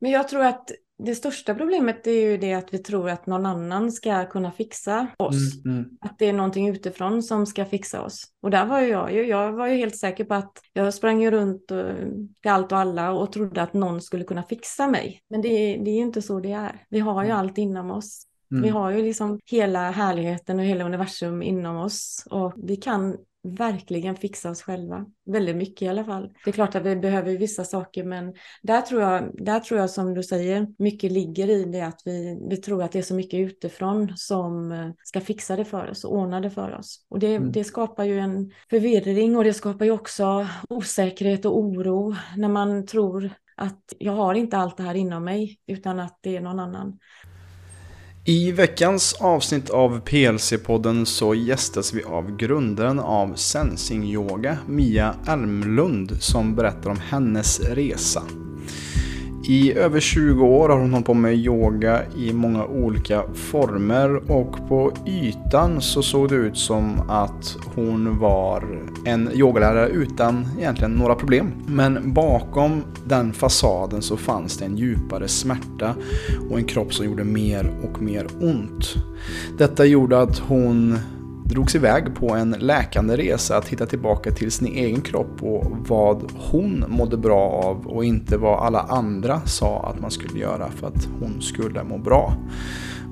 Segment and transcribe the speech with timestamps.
[0.00, 3.46] Men jag tror att det största problemet är ju det att vi tror att någon
[3.46, 5.64] annan ska kunna fixa oss.
[5.64, 5.90] Mm, mm.
[6.00, 8.24] Att det är någonting utifrån som ska fixa oss.
[8.42, 9.26] Och där var ju jag ju.
[9.26, 11.66] Jag var ju helt säker på att jag sprang ju runt
[12.42, 15.20] till allt och alla och trodde att någon skulle kunna fixa mig.
[15.30, 16.82] Men det, det är ju inte så det är.
[16.88, 17.38] Vi har ju mm.
[17.38, 18.26] allt inom oss.
[18.50, 18.62] Mm.
[18.62, 23.16] Vi har ju liksom hela härligheten och hela universum inom oss och vi kan
[23.54, 25.06] verkligen fixa oss själva.
[25.26, 26.32] Väldigt mycket i alla fall.
[26.44, 29.90] Det är klart att vi behöver vissa saker men där tror jag, där tror jag
[29.90, 33.14] som du säger, mycket ligger i det att vi, vi tror att det är så
[33.14, 37.06] mycket utifrån som eh, ska fixa det för oss och ordna det för oss.
[37.08, 37.52] Och det, mm.
[37.52, 42.86] det skapar ju en förvirring och det skapar ju också osäkerhet och oro när man
[42.86, 46.60] tror att jag har inte allt det här inom mig utan att det är någon
[46.60, 46.98] annan.
[48.28, 56.22] I veckans avsnitt av PLC-podden så gästas vi av grundaren av Sensing Yoga, Mia Elmlund,
[56.22, 58.22] som berättar om hennes resa.
[59.48, 64.68] I över 20 år har hon hållit på med yoga i många olika former och
[64.68, 71.14] på ytan så såg det ut som att hon var en yogalärare utan egentligen några
[71.14, 71.52] problem.
[71.66, 75.94] Men bakom den fasaden så fanns det en djupare smärta
[76.50, 78.94] och en kropp som gjorde mer och mer ont.
[79.58, 80.98] Detta gjorde att hon
[81.48, 86.32] drogs iväg på en läkande resa att hitta tillbaka till sin egen kropp och vad
[86.34, 90.86] hon mådde bra av och inte vad alla andra sa att man skulle göra för
[90.86, 92.36] att hon skulle må bra.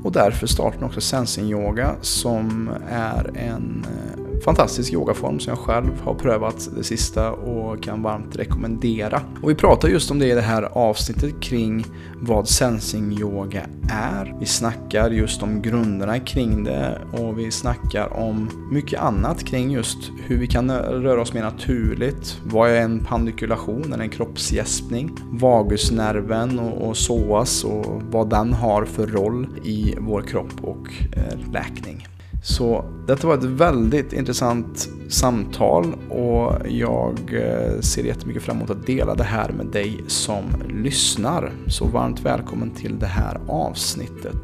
[0.04, 5.58] Och därför startade hon också Sensing Yoga som är en eh, fantastisk yogaform som jag
[5.58, 9.22] själv har prövat det sista och kan varmt rekommendera.
[9.42, 11.84] Och vi pratar just om det i det här avsnittet kring
[12.20, 14.36] vad sensing yoga är.
[14.40, 19.98] Vi snackar just om grunderna kring det och vi snackar om mycket annat kring just
[20.26, 22.40] hur vi kan röra oss mer naturligt.
[22.44, 25.10] Vad är en pandikulation eller en kroppsgäspning?
[25.30, 31.52] Vagusnerven och, och psoas och vad den har för roll i vår kropp och eh,
[31.52, 32.06] läkning.
[32.44, 38.86] Så detta var ett väldigt intressant samtal och jag eh, ser jättemycket fram emot att
[38.86, 41.52] dela det här med dig som lyssnar.
[41.68, 44.36] Så varmt välkommen till det här avsnittet.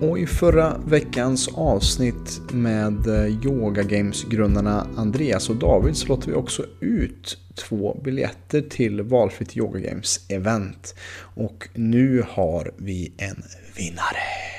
[0.00, 6.34] Och i förra veckans avsnitt med eh, Yoga Games-grundarna Andreas och David så låter vi
[6.34, 10.94] också ut två biljetter till valfritt Yoga Games event.
[11.18, 13.42] Och nu har vi en
[13.76, 14.55] vinnare.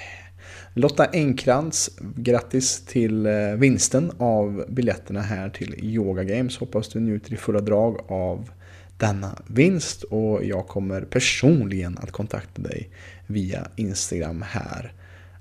[0.78, 6.58] Lotta Enkrans, grattis till eh, vinsten av biljetterna här till Yoga Games.
[6.58, 8.50] Hoppas du njuter i fulla drag av
[8.98, 12.90] denna vinst och jag kommer personligen att kontakta dig
[13.28, 14.94] via Instagram här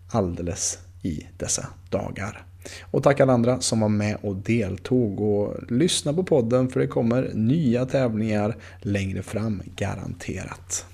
[0.09, 2.45] alldeles i dessa dagar.
[2.91, 6.87] Och tack alla andra som var med och deltog och lyssna på podden för det
[6.87, 10.87] kommer nya tävlingar längre fram garanterat.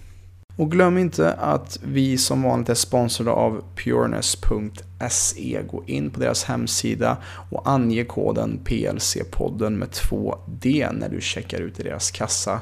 [0.62, 5.62] Och glöm inte att vi som vanligt är sponsrade av pureness.se.
[5.70, 7.16] Gå in på deras hemsida
[7.50, 12.60] och ange koden PLC-podden med 2D när du checkar ut i deras kassa.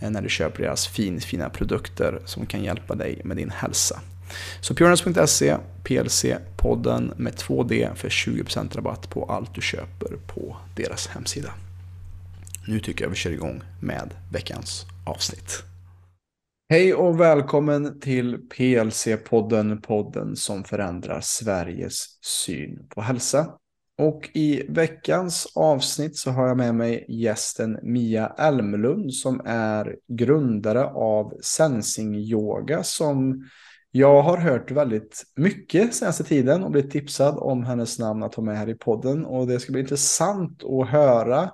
[0.00, 4.00] Eh, när du köper deras fin, fina produkter som kan hjälpa dig med din hälsa.
[4.60, 11.50] Så pureness.se, PLC-podden med 2D för 20% rabatt på allt du köper på deras hemsida.
[12.66, 15.64] Nu tycker jag vi kör igång med veckans avsnitt.
[16.68, 23.54] Hej och välkommen till PLC-podden, podden som förändrar Sveriges syn på hälsa.
[23.98, 30.84] Och i veckans avsnitt så har jag med mig gästen Mia Elmlund som är grundare
[30.84, 33.48] av Sensing Yoga som
[33.90, 38.42] jag har hört väldigt mycket senaste tiden och blivit tipsad om hennes namn att ha
[38.42, 39.24] med här i podden.
[39.24, 41.50] Och det ska bli intressant att höra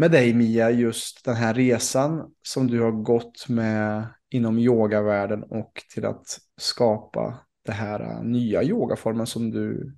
[0.00, 5.84] med dig Mia, just den här resan som du har gått med inom yogavärlden och
[5.94, 9.96] till att skapa det här äh, nya yogaformen som du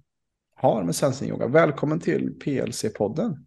[0.54, 1.46] har med Sensing Yoga.
[1.46, 3.46] Välkommen till PLC-podden.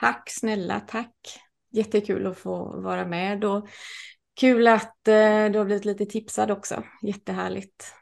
[0.00, 1.14] Tack snälla, tack.
[1.70, 3.68] Jättekul att få vara med och
[4.40, 6.82] kul att eh, du har blivit lite tipsad också.
[7.02, 7.94] Jättehärligt.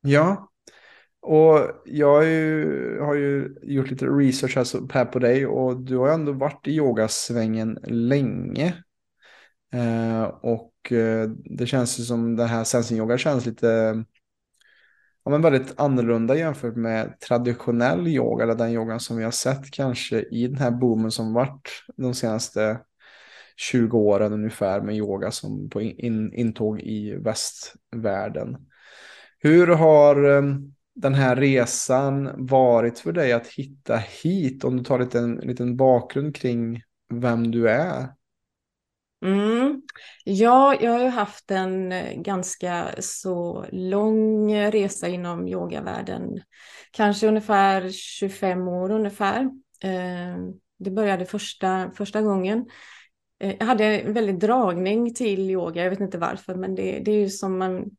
[0.00, 0.50] Ja,
[1.26, 4.56] och jag har ju, har ju gjort lite research
[4.94, 8.74] här på dig och du har ändå varit i yogasvängen länge.
[9.72, 14.04] Eh, och eh, det känns ju som det här sensing yoga känns lite
[15.24, 19.70] ja, men väldigt annorlunda jämfört med traditionell yoga, eller den yogan som vi har sett
[19.70, 22.80] kanske i den här boomen som varit de senaste
[23.56, 28.56] 20 åren ungefär med yoga som på in, intåg i västvärlden.
[29.38, 34.64] Hur har ehm, den här resan varit för dig att hitta hit?
[34.64, 36.82] Om du tar lite en liten bakgrund kring
[37.14, 38.08] vem du är.
[39.24, 39.82] Mm.
[40.24, 46.40] Ja, jag har ju haft en eh, ganska så lång resa inom yogavärlden.
[46.90, 49.50] Kanske ungefär 25 år ungefär.
[49.82, 52.66] Ehm, det började första, första gången.
[53.40, 57.10] Eh, jag hade en väldig dragning till yoga, jag vet inte varför, men det, det
[57.10, 57.90] är ju som man...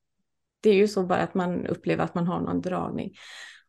[0.68, 3.14] Det är ju så bara att man upplever att man har någon dragning.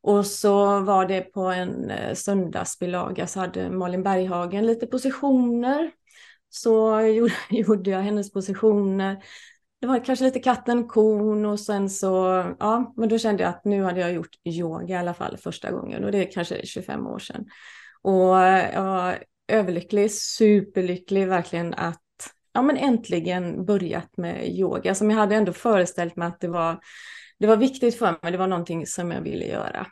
[0.01, 5.91] Och så var det på en eh, söndagsbilaga så hade Malin Berghagen lite positioner
[6.49, 9.23] så gjorde, gjorde jag hennes positioner.
[9.81, 13.65] Det var kanske lite katten, kon och sen så, ja, men då kände jag att
[13.65, 17.07] nu hade jag gjort yoga i alla fall första gången och det är kanske 25
[17.07, 17.47] år sedan.
[18.03, 19.19] Och eh, jag var
[19.49, 22.03] överlycklig, superlycklig verkligen att
[22.59, 26.81] ja, men äntligen börjat med yoga som jag hade ändå föreställt mig att det var,
[27.39, 29.87] det var viktigt för mig, det var någonting som jag ville göra.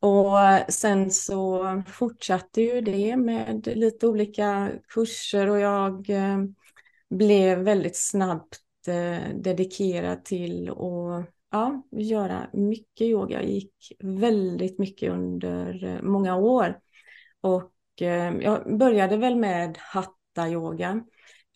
[0.00, 0.38] Och
[0.72, 6.38] sen så fortsatte ju det med lite olika kurser och jag eh,
[7.10, 13.42] blev väldigt snabbt eh, dedikerad till att ja, göra mycket yoga.
[13.42, 16.78] Jag gick väldigt mycket under eh, många år.
[17.40, 17.72] Och
[18.40, 21.04] jag började väl med hatta-yoga.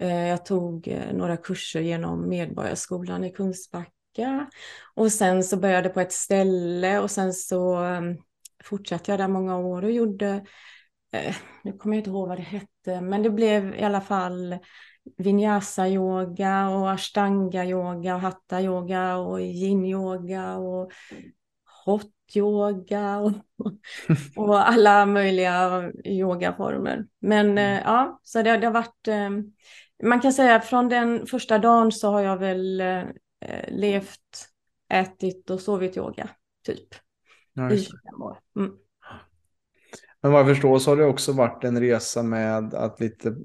[0.06, 4.50] Jag tog några kurser genom Medborgarskolan i Kungsbacka.
[4.94, 7.78] Och sen så började på ett ställe och sen så
[8.64, 10.44] fortsatte jag där många år och gjorde,
[11.12, 14.58] eh, nu kommer jag inte ihåg vad det hette, men det blev i alla fall
[15.16, 20.92] vinyasa-yoga och ashtanga-yoga och hatta-yoga och yin-yoga och
[21.86, 23.32] hot-yoga och,
[24.36, 27.06] och alla möjliga yogaformer.
[27.20, 27.76] Men mm.
[27.76, 29.30] eh, ja, så det, det har varit, eh,
[30.02, 33.04] man kan säga från den första dagen så har jag väl eh,
[33.68, 34.48] levt,
[34.92, 36.28] ätit och sovit yoga,
[36.66, 36.94] typ
[37.72, 38.38] i 25 år.
[38.56, 38.72] Mm.
[40.22, 43.36] Men vad jag förstår så har det också varit en resa med att lite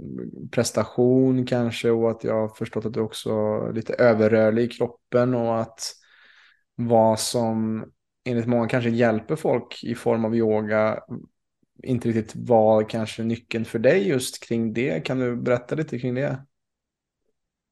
[0.51, 5.33] prestation kanske och att jag har förstått att du också är lite överrörlig i kroppen
[5.33, 5.79] och att
[6.75, 7.85] vad som
[8.25, 10.99] enligt många kanske hjälper folk i form av yoga
[11.85, 15.05] inte riktigt var kanske nyckeln för dig just kring det.
[15.05, 16.45] Kan du berätta lite kring det?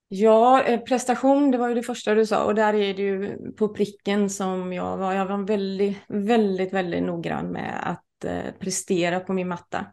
[0.08, 3.38] Ja, eh, prestation, det var ju det första du sa och där är det ju
[3.52, 5.14] på pricken som jag var.
[5.14, 9.86] Jag var väldigt, väldigt, väldigt noggrann med att eh, prestera på min matta.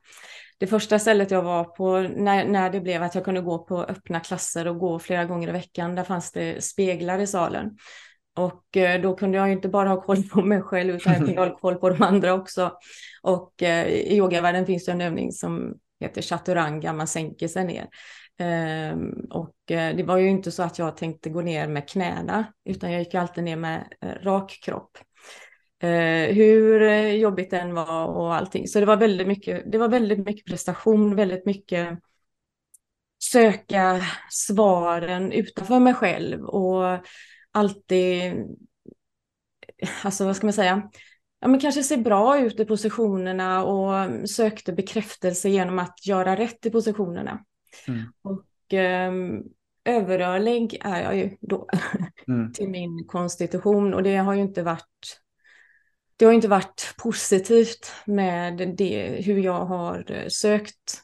[0.59, 3.83] Det första stället jag var på när, när det blev att jag kunde gå på
[3.83, 7.71] öppna klasser och gå flera gånger i veckan, där fanns det speglar i salen.
[8.37, 11.41] Och eh, då kunde jag inte bara ha koll på mig själv utan jag kunde
[11.41, 12.73] ha koll på de andra också.
[13.23, 17.89] Och i yogavärlden finns det en övning som heter chaturanga, man sänker sig ner.
[18.41, 22.45] Ehm, och eh, det var ju inte så att jag tänkte gå ner med knäna,
[22.65, 24.99] utan jag gick alltid ner med eh, rak kropp.
[25.83, 28.69] Eh, hur jobbigt den var och allting.
[28.69, 31.99] Så det var väldigt mycket, det var väldigt mycket prestation, väldigt mycket
[33.33, 36.99] söka svaren utanför mig själv och
[37.53, 38.33] alltid,
[40.03, 40.91] alltså vad ska man säga,
[41.41, 46.67] ja, men kanske se bra ut i positionerna och sökte bekräftelse genom att göra rätt
[46.67, 47.45] i positionerna.
[47.89, 48.13] Mm.
[48.23, 49.13] Och eh,
[49.85, 51.69] överrörlig är jag ju då
[52.29, 52.53] mm.
[52.53, 55.21] till min konstitution och det har ju inte varit
[56.17, 61.03] det har inte varit positivt med det, hur jag har sökt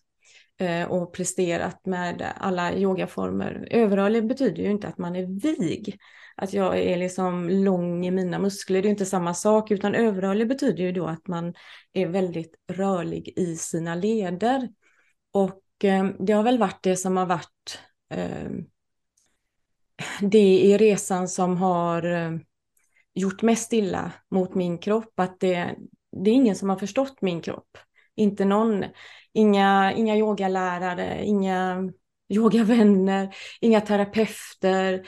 [0.58, 3.68] eh, och presterat med alla yogaformer.
[3.70, 5.98] Överrörlig betyder ju inte att man är vig,
[6.36, 8.82] att jag är liksom lång i mina muskler.
[8.82, 11.54] Det är inte samma sak, utan överrörlig betyder ju då att man
[11.92, 14.68] är väldigt rörlig i sina leder.
[15.32, 17.78] Och Eh, det har väl varit det som har varit
[18.10, 18.50] eh,
[20.20, 22.32] det i resan som har eh,
[23.14, 25.20] gjort mest illa mot min kropp.
[25.20, 25.74] Att det,
[26.24, 27.78] det är ingen som har förstått min kropp.
[28.14, 28.84] Inte någon.
[29.32, 31.90] Inga, inga yogalärare, inga
[32.28, 35.06] yogavänner, inga terapeuter.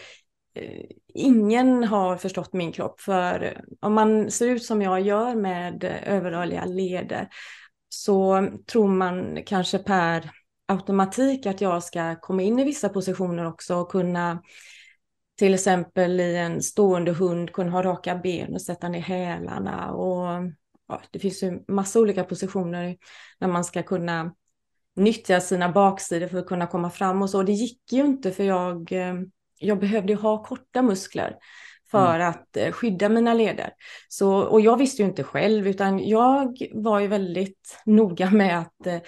[0.58, 0.84] Eh,
[1.14, 3.00] ingen har förstått min kropp.
[3.00, 7.28] För eh, om man ser ut som jag gör med eh, överrörliga leder
[7.88, 10.30] så tror man kanske per
[10.66, 14.42] automatik att jag ska komma in i vissa positioner också och kunna
[15.38, 20.26] till exempel i en stående hund kunna ha raka ben och sätta ner hälarna och
[20.88, 22.96] ja, det finns ju massa olika positioner
[23.38, 24.34] när man ska kunna
[24.96, 27.42] nyttja sina baksidor för att kunna komma fram och så.
[27.42, 29.14] Det gick ju inte för jag, eh,
[29.58, 31.36] jag behövde ha korta muskler
[31.90, 32.28] för mm.
[32.28, 33.70] att eh, skydda mina leder.
[34.08, 38.86] Så, och jag visste ju inte själv, utan jag var ju väldigt noga med att
[38.86, 38.98] eh,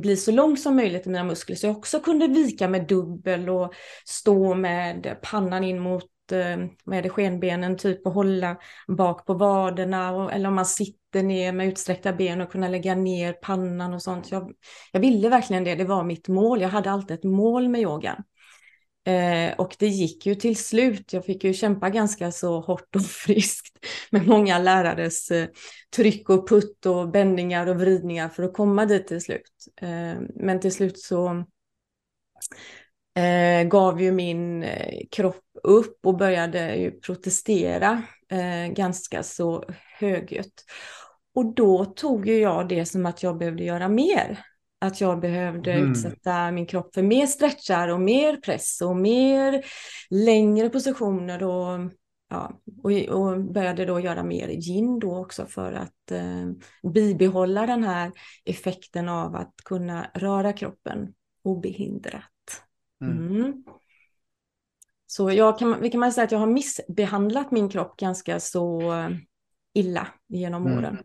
[0.00, 3.48] bli så lång som möjligt i mina muskler så jag också kunde vika med dubbel
[3.48, 3.74] och
[4.04, 6.04] stå med pannan in mot
[6.84, 8.56] med det skenbenen, typ att hålla
[8.88, 12.94] bak på vaderna och, eller om man sitter ner med utsträckta ben och kunna lägga
[12.94, 14.30] ner pannan och sånt.
[14.30, 14.52] Jag,
[14.92, 16.60] jag ville verkligen det, det var mitt mål.
[16.60, 18.24] Jag hade alltid ett mål med yogan.
[19.08, 21.12] Eh, och det gick ju till slut.
[21.12, 25.48] Jag fick ju kämpa ganska så hårt och friskt med många lärares eh,
[25.96, 29.66] tryck och putt och bändningar och vridningar för att komma dit till slut.
[29.80, 31.44] Eh, men till slut så
[33.16, 39.64] eh, gav ju min eh, kropp upp och började ju protestera eh, ganska så
[39.98, 40.64] högljutt.
[41.34, 44.44] Och då tog ju jag det som att jag behövde göra mer
[44.78, 45.90] att jag behövde mm.
[45.90, 49.64] utsätta min kropp för mer stretchar och mer press och mer
[50.10, 51.90] längre positioner och,
[52.30, 57.84] ja, och, och började då göra mer gin då också för att eh, bibehålla den
[57.84, 58.12] här
[58.44, 62.22] effekten av att kunna röra kroppen obehindrat.
[63.00, 63.36] Mm.
[63.36, 63.64] Mm.
[65.06, 68.82] Så jag kan, vi kan man säga att jag har missbehandlat min kropp ganska så
[69.74, 70.78] illa genom mm.
[70.78, 70.98] åren.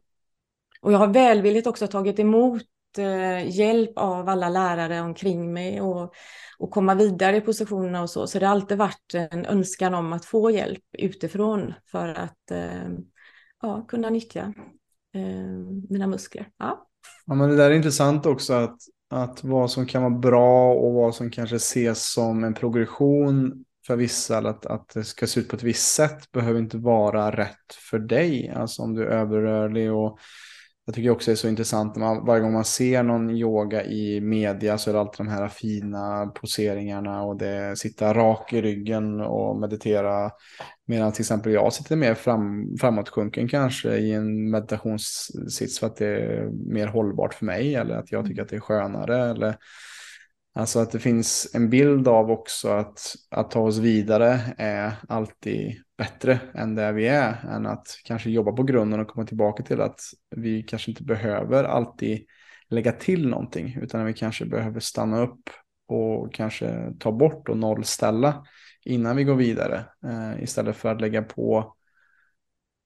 [0.82, 2.64] Och jag har välvilligt också tagit emot
[2.98, 6.14] Eh, hjälp av alla lärare omkring mig och,
[6.58, 8.28] och komma vidare i positionerna och så.
[8.28, 12.90] Så det har alltid varit en önskan om att få hjälp utifrån för att eh,
[13.62, 14.54] ja, kunna nyttja
[15.16, 15.60] eh,
[15.90, 16.50] mina muskler.
[16.58, 16.88] Ja.
[17.26, 18.78] ja, men det där är intressant också att,
[19.10, 23.96] att vad som kan vara bra och vad som kanske ses som en progression för
[23.96, 27.32] vissa, eller att, att det ska se ut på ett visst sätt, behöver inte vara
[27.32, 28.50] rätt för dig.
[28.56, 30.20] Alltså om du är överrörlig och
[30.86, 34.22] jag tycker också det är så intressant, man, varje gång man ser någon yoga i
[34.22, 39.22] media så är det alltid de här fina poseringarna och det sitta rak i ryggen
[39.22, 40.32] och meditera.
[40.86, 46.08] Medan till exempel jag sitter mer fram, framåtsjunken kanske i en meditationssits för att det
[46.08, 49.30] är mer hållbart för mig eller att jag tycker att det är skönare.
[49.30, 49.56] Eller,
[50.54, 55.76] alltså att det finns en bild av också att, att ta oss vidare är alltid
[55.98, 57.46] bättre än där vi är.
[57.50, 60.00] Än att kanske jobba på grunden och komma tillbaka till att
[60.36, 62.26] vi kanske inte behöver alltid
[62.70, 63.78] lägga till någonting.
[63.82, 65.50] Utan vi kanske behöver stanna upp
[65.88, 68.46] och kanske ta bort och nollställa
[68.86, 69.86] innan vi går vidare.
[70.06, 71.76] Eh, istället för att lägga på,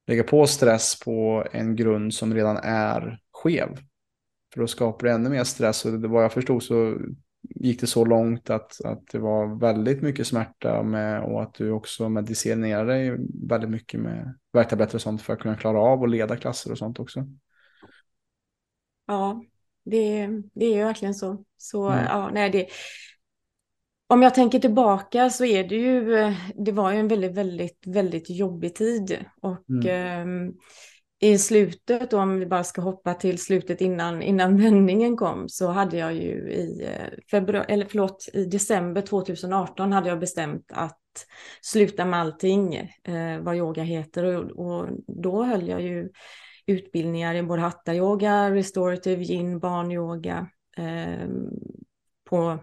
[0.07, 3.77] lägga på stress på en grund som redan är skev.
[4.53, 6.97] För då skapar det ännu mer stress och det, vad jag förstod så
[7.49, 11.71] gick det så långt att, att det var väldigt mycket smärta med och att du
[11.71, 16.07] också medicinerade dig väldigt mycket med värktabletter och sånt för att kunna klara av och
[16.07, 17.27] leda klasser och sånt också.
[19.07, 19.43] Ja,
[19.85, 21.43] det, det är ju verkligen så.
[21.57, 22.05] Så mm.
[22.05, 22.67] ja, nej, det,
[24.07, 26.33] om jag tänker tillbaka så är det ju,
[26.65, 30.47] det var ju en väldigt, väldigt, väldigt jobbig tid och mm.
[30.47, 30.53] eh,
[31.19, 35.97] i slutet, om vi bara ska hoppa till slutet innan, innan vändningen kom, så hade
[35.97, 41.01] jag ju i, eh, februari, eller förlåt, i december 2018 hade jag bestämt att
[41.61, 44.23] sluta med allting eh, vad yoga heter.
[44.23, 46.09] Och, och, då höll jag ju
[46.65, 50.47] utbildningar i både hatta-yoga, restorative yin, barnyoga
[50.77, 51.27] eh,
[52.29, 52.59] på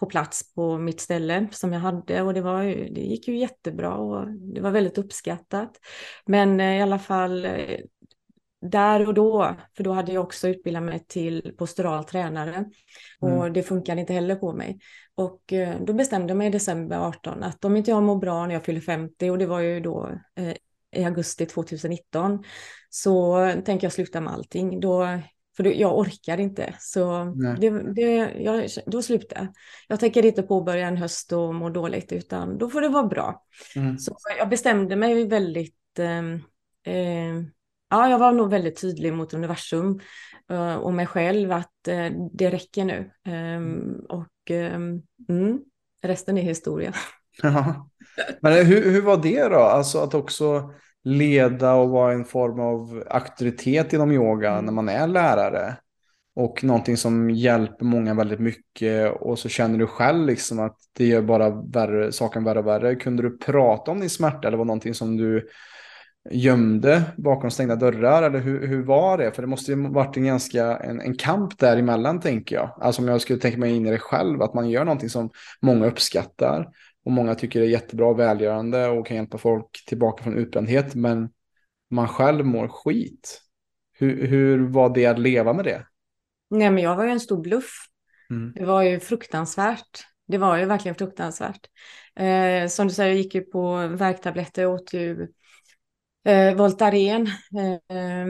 [0.00, 3.94] på plats på mitt ställe som jag hade och det, var det gick ju jättebra
[3.94, 5.70] och det var väldigt uppskattat.
[6.26, 7.78] Men eh, i alla fall eh,
[8.62, 12.64] där och då, för då hade jag också utbildat mig till postural tränare
[13.20, 13.52] och mm.
[13.52, 14.78] det funkade inte heller på mig.
[15.14, 18.46] Och eh, då bestämde jag mig i december 18 att om inte jag mår bra
[18.46, 20.10] när jag fyller 50 och det var ju då
[20.96, 22.44] i augusti 2019
[22.90, 24.80] så tänker jag sluta med allting.
[24.80, 25.20] Då
[25.56, 26.74] för jag orkar inte.
[26.78, 27.24] Så
[27.60, 29.46] det, det, jag, då slutar jag.
[29.88, 33.44] Jag tänker inte påbörja en höst och må dåligt, utan då får det vara bra.
[33.76, 33.98] Mm.
[33.98, 35.98] Så jag bestämde mig väldigt...
[35.98, 37.42] Eh, eh,
[37.90, 40.00] ja, jag var nog väldigt tydlig mot universum
[40.50, 43.10] eh, och mig själv att eh, det räcker nu.
[43.26, 45.60] Ehm, och ehm, mm,
[46.02, 46.92] resten är historia.
[47.42, 47.88] Ja.
[48.40, 49.58] Men hur, hur var det då?
[49.58, 54.64] Alltså att också leda och vara en form av auktoritet inom yoga mm.
[54.64, 55.76] när man är lärare.
[56.34, 61.06] Och någonting som hjälper många väldigt mycket och så känner du själv liksom att det
[61.06, 62.94] gör bara värre, saken värre och värre.
[62.94, 65.48] Kunde du prata om din smärta eller var det någonting som du
[66.30, 68.22] gömde bakom stängda dörrar?
[68.22, 69.32] Eller hur, hur var det?
[69.32, 72.70] För det måste ju varit en ganska en, en kamp däremellan tänker jag.
[72.80, 75.30] Alltså om jag skulle tänka mig in i det själv, att man gör någonting som
[75.60, 76.68] många uppskattar
[77.04, 80.94] och många tycker det är jättebra och välgörande och kan hjälpa folk tillbaka från utbrändhet.
[80.94, 81.30] Men
[81.90, 83.40] man själv mår skit.
[83.92, 85.86] Hur, hur var det att leva med det?
[86.50, 87.70] Nej, men jag var ju en stor bluff.
[88.30, 88.52] Mm.
[88.52, 90.04] Det var ju fruktansvärt.
[90.28, 91.66] Det var ju verkligen fruktansvärt.
[92.16, 95.28] Eh, som du säger, jag gick ju på värktabletter och åt ju
[96.24, 97.26] eh, Voltaren.
[97.88, 98.26] Eh,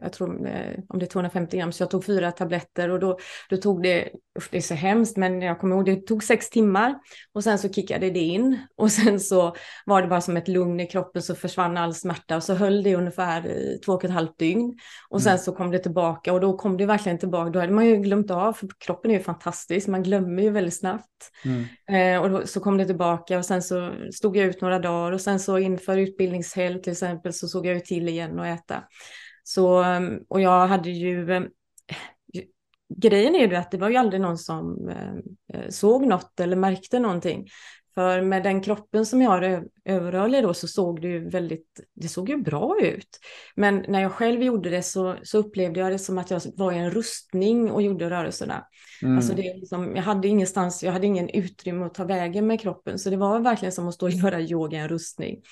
[0.00, 3.18] jag tror eh, om det är 250 gram, så jag tog fyra tabletter och då,
[3.50, 4.08] då tog det,
[4.50, 6.94] det är så hemskt, men jag kommer ihåg det tog sex timmar
[7.32, 10.80] och sen så kickade det in och sen så var det bara som ett lugn
[10.80, 14.10] i kroppen så försvann all smärta och så höll det ungefär i två och ett
[14.10, 15.38] halvt dygn och sen mm.
[15.38, 18.30] så kom det tillbaka och då kom det verkligen tillbaka, då hade man ju glömt
[18.30, 21.30] av, för kroppen är ju fantastisk, man glömmer ju väldigt snabbt.
[21.44, 22.16] Mm.
[22.16, 25.12] Eh, och då, så kom det tillbaka och sen så stod jag ut några dagar
[25.12, 28.82] och sen så inför utbildningshelg till exempel så såg jag ju till igen och äta.
[29.48, 29.84] Så,
[30.28, 31.42] och jag hade ju, eh,
[32.96, 36.98] grejen är ju att det var ju aldrig någon som eh, såg något eller märkte
[36.98, 37.46] någonting.
[37.94, 42.08] För med den kroppen som jag har överrörlig då så såg det ju väldigt, det
[42.08, 43.08] såg ju bra ut.
[43.54, 46.72] Men när jag själv gjorde det så, så upplevde jag det som att jag var
[46.72, 48.66] i en rustning och gjorde rörelserna.
[49.02, 49.16] Mm.
[49.16, 52.98] Alltså det liksom, jag hade ingenstans, jag hade ingen utrymme att ta vägen med kroppen.
[52.98, 55.42] Så det var verkligen som att stå och göra yoga i en rustning.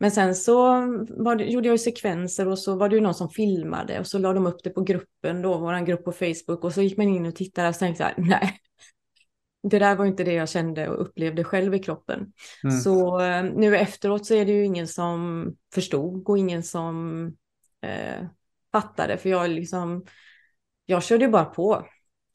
[0.00, 0.80] Men sen så
[1.38, 4.18] det, gjorde jag ju sekvenser och så var det ju någon som filmade och så
[4.18, 7.08] la de upp det på gruppen då, våran grupp på Facebook och så gick man
[7.08, 8.60] in och tittade och så tänkte jag nej,
[9.62, 12.32] det där var inte det jag kände och upplevde själv i kroppen.
[12.64, 12.80] Mm.
[12.80, 17.24] Så eh, nu efteråt så är det ju ingen som förstod och ingen som
[17.82, 18.26] eh,
[18.72, 20.04] fattade för jag liksom,
[20.86, 21.86] jag körde ju bara på.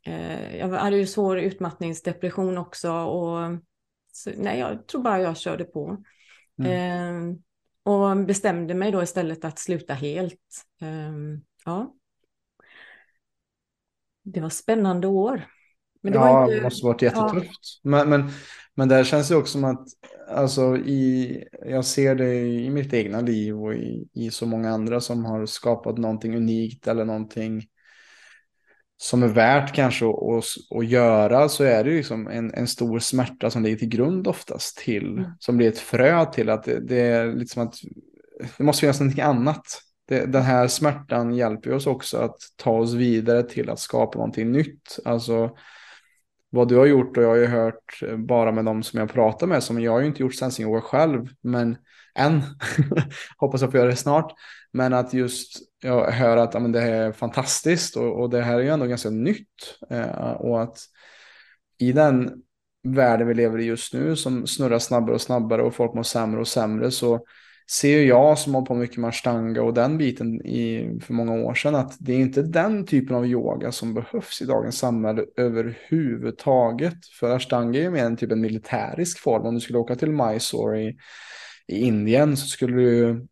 [0.06, 3.58] Eh, jag hade ju svår utmattningsdepression också och
[4.12, 6.04] så, nej, jag tror bara jag körde på.
[6.60, 6.72] Mm.
[6.72, 7.36] Eh,
[7.84, 10.66] och bestämde mig då istället att sluta helt.
[10.82, 11.96] Um, ja.
[14.24, 15.48] Det var spännande år.
[16.02, 16.56] Men det ja, inte...
[16.56, 17.80] det måste varit jättetufft.
[17.82, 17.90] Ja.
[17.90, 18.32] Men, men,
[18.76, 19.88] men där känns det också som att
[20.30, 25.02] alltså, i, jag ser det i mitt egna liv och i, i så många andra
[25.02, 27.68] som har skapat någonting unikt eller någonting
[29.04, 33.00] som är värt kanske att, att, att göra så är det liksom en, en stor
[33.00, 35.32] smärta som ligger till grund oftast till, mm.
[35.40, 37.76] som blir ett frö till att det, det är liksom att
[38.58, 39.82] det måste finnas någonting annat.
[40.08, 44.52] Det, den här smärtan hjälper oss också att ta oss vidare till att skapa någonting
[44.52, 45.00] nytt.
[45.06, 45.58] Alltså
[46.50, 49.48] vad du har gjort och jag har ju hört bara med de som jag pratar
[49.48, 51.78] med, som jag har ju inte gjort sensing yoga själv, men
[52.16, 52.42] än.
[53.38, 54.34] Hoppas jag får göra det snart.
[54.72, 58.56] Men att just jag hör att ja, men det är fantastiskt och, och det här
[58.56, 59.80] är ju ändå ganska nytt.
[59.90, 60.78] Eh, och att
[61.78, 62.32] i den
[62.84, 66.40] världen vi lever i just nu som snurrar snabbare och snabbare och folk mår sämre
[66.40, 67.26] och sämre så
[67.72, 71.54] ser jag som har på mycket med ashtanga och den biten i, för många år
[71.54, 77.06] sedan att det är inte den typen av yoga som behövs i dagens samhälle överhuvudtaget.
[77.20, 79.46] För ashtanga är ju mer en typ en militärisk form.
[79.46, 80.98] Om du skulle åka till Mysore i,
[81.68, 83.28] i Indien så skulle du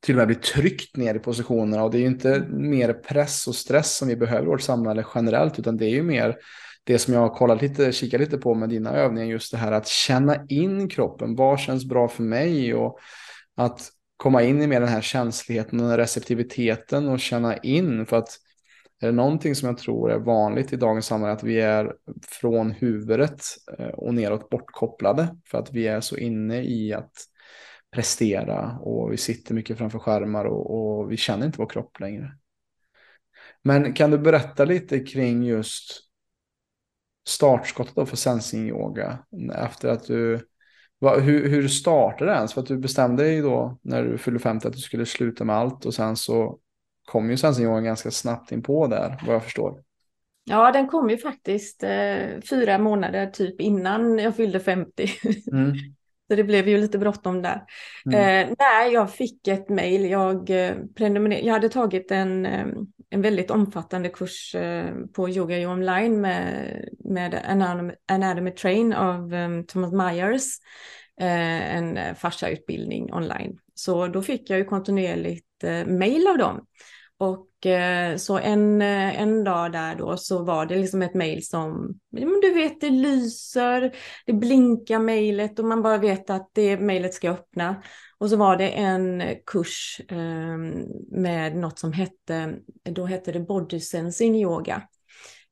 [0.00, 1.84] till och med bli tryckt ner i positionerna.
[1.84, 5.04] Och det är ju inte mer press och stress som vi behöver i vårt samhälle
[5.14, 6.36] generellt utan det är ju mer
[6.84, 9.72] det som jag har kollat lite, kikat lite på med dina övningar, just det här
[9.72, 12.74] att känna in kroppen, vad känns bra för mig?
[12.74, 12.98] Och
[13.56, 18.06] att komma in i mer den här känsligheten och receptiviteten och känna in.
[18.06, 18.28] För att
[19.00, 21.92] är det någonting som jag tror är vanligt i dagens samhälle att vi är
[22.28, 23.40] från huvudet
[23.78, 25.36] eh, och neråt bortkopplade.
[25.46, 27.12] För att vi är så inne i att
[27.94, 32.36] prestera och vi sitter mycket framför skärmar och, och vi känner inte vår kropp längre.
[33.62, 36.00] Men kan du berätta lite kring just
[37.28, 39.18] startskottet för sensing yoga
[39.54, 40.48] efter att du
[41.00, 42.54] hur, hur startade det ens?
[42.54, 45.56] För att du bestämde dig då när du fyllde 50 att du skulle sluta med
[45.56, 46.58] allt och sen så
[47.04, 49.82] kom ju sensing ganska snabbt in på där vad jag förstår.
[50.44, 55.08] Ja, den kom ju faktiskt eh, fyra månader typ innan jag fyllde 50.
[55.52, 55.72] Mm.
[56.34, 57.62] så det blev ju lite bråttom där.
[58.06, 58.48] Mm.
[58.50, 60.10] Eh, nej, jag fick ett mejl.
[60.10, 60.74] Jag, eh,
[61.42, 62.66] jag hade tagit en, eh,
[63.10, 69.66] en väldigt omfattande kurs eh, på Yoga online med, med Anatomy, Anatomy Train av um,
[69.66, 70.44] Thomas Myers.
[71.20, 73.58] Eh, en farsautbildning online.
[73.74, 76.66] Så då fick jag ju kontinuerligt eh, mejl av dem.
[77.18, 81.44] Och eh, så en, eh, en dag där då så var det liksom ett mejl
[81.44, 81.98] som,
[82.42, 83.96] du vet det lyser,
[84.26, 87.82] det blinkar mejlet och man bara vet att det mejlet ska öppna.
[88.18, 90.58] Och så var det en kurs eh,
[91.10, 94.82] med något som hette, då hette det Body Sensing Yoga.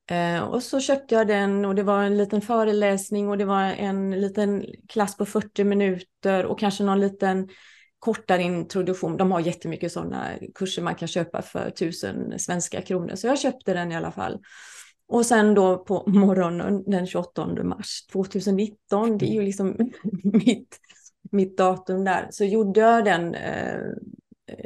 [0.09, 3.61] Eh, och så köpte jag den och det var en liten föreläsning och det var
[3.61, 7.49] en liten klass på 40 minuter och kanske någon liten
[8.03, 9.17] kortare introduktion.
[9.17, 13.15] De har jättemycket sådana kurser man kan köpa för tusen svenska kronor.
[13.15, 14.39] Så jag köpte den i alla fall.
[15.07, 19.77] Och sen då på morgonen den 28 mars 2019, det är ju liksom
[20.23, 20.79] mitt,
[21.31, 23.79] mitt datum där, så gjorde jag den eh,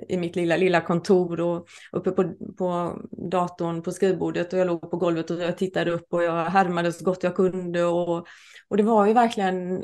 [0.10, 3.00] i mitt lilla, lilla kontor och uppe på, på
[3.32, 6.93] datorn på skrivbordet och jag låg på golvet och jag tittade upp och jag härmade
[6.93, 8.28] så gott jag kunde och,
[8.67, 9.84] och det var ju verkligen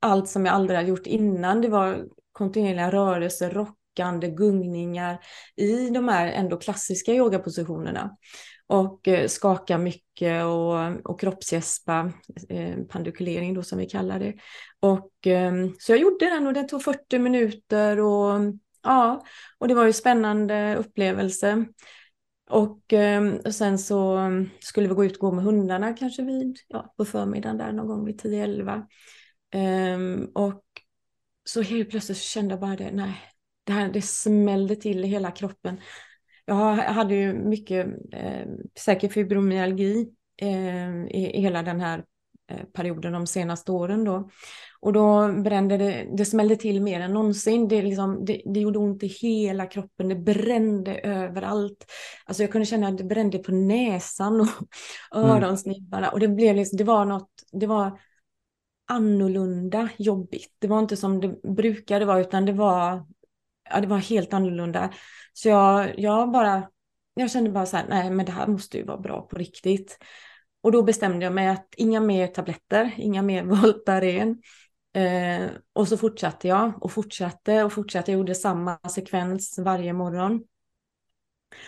[0.00, 1.60] allt som jag aldrig hade gjort innan.
[1.60, 5.18] Det var kontinuerliga rörelser, rockande, gungningar
[5.56, 8.16] i de här ändå klassiska yogapositionerna.
[8.66, 12.12] Och eh, skaka mycket och, och kroppsgäspa,
[12.48, 14.34] eh, pandikulering då som vi kallar det.
[14.80, 18.40] Och, eh, så jag gjorde den och den tog 40 minuter och
[18.82, 19.24] ja,
[19.58, 21.64] och det var ju spännande upplevelse.
[22.50, 24.20] Och, ehm, och sen så
[24.60, 27.86] skulle vi gå ut och gå med hundarna kanske vid, ja, på förmiddagen där någon
[27.86, 28.86] gång vid 10-11.
[29.54, 30.62] Um, och
[31.44, 33.14] så helt plötsligt så kände jag bara det, nej,
[33.64, 35.80] det här det smällde till i hela kroppen.
[36.44, 38.46] Jag hade ju mycket eh,
[38.78, 42.04] säkert fibromyalgi eh, i, i hela den här
[42.50, 44.30] eh, perioden de senaste åren då.
[44.80, 47.68] Och då brände det, det smällde till mer än någonsin.
[47.68, 51.84] Det, liksom, det, det gjorde ont i hela kroppen, det brände överallt.
[52.24, 54.48] Alltså jag kunde känna att det brände på näsan och
[55.18, 55.30] mm.
[55.30, 56.10] öronsnibbarna.
[56.10, 57.98] Och det blev liksom, det var något, det var
[58.86, 60.56] annorlunda jobbigt.
[60.58, 63.06] Det var inte som det brukade vara, utan det var,
[63.70, 64.92] ja, det var helt annorlunda.
[65.32, 66.68] Så jag, jag bara,
[67.14, 69.98] jag kände bara så här, nej men det här måste ju vara bra på riktigt.
[70.62, 74.42] Och då bestämde jag mig att inga mer tabletter, inga mer Voltaren.
[74.94, 78.10] Eh, och så fortsatte jag och fortsatte och fortsatte.
[78.10, 80.44] Jag gjorde samma sekvens varje morgon.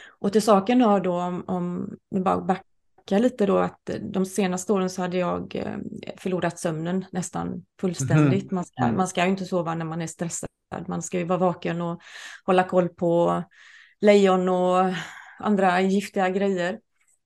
[0.09, 2.74] Och till saken hör då om, om vi bara backar
[3.11, 5.77] lite då att de senaste åren så hade jag eh,
[6.17, 8.43] förlorat sömnen nästan fullständigt.
[8.43, 8.55] Mm.
[8.55, 10.49] Man, ska, man ska ju inte sova när man är stressad.
[10.87, 12.01] Man ska ju vara vaken och
[12.47, 13.43] hålla koll på
[14.01, 14.95] lejon och
[15.39, 16.79] andra giftiga grejer.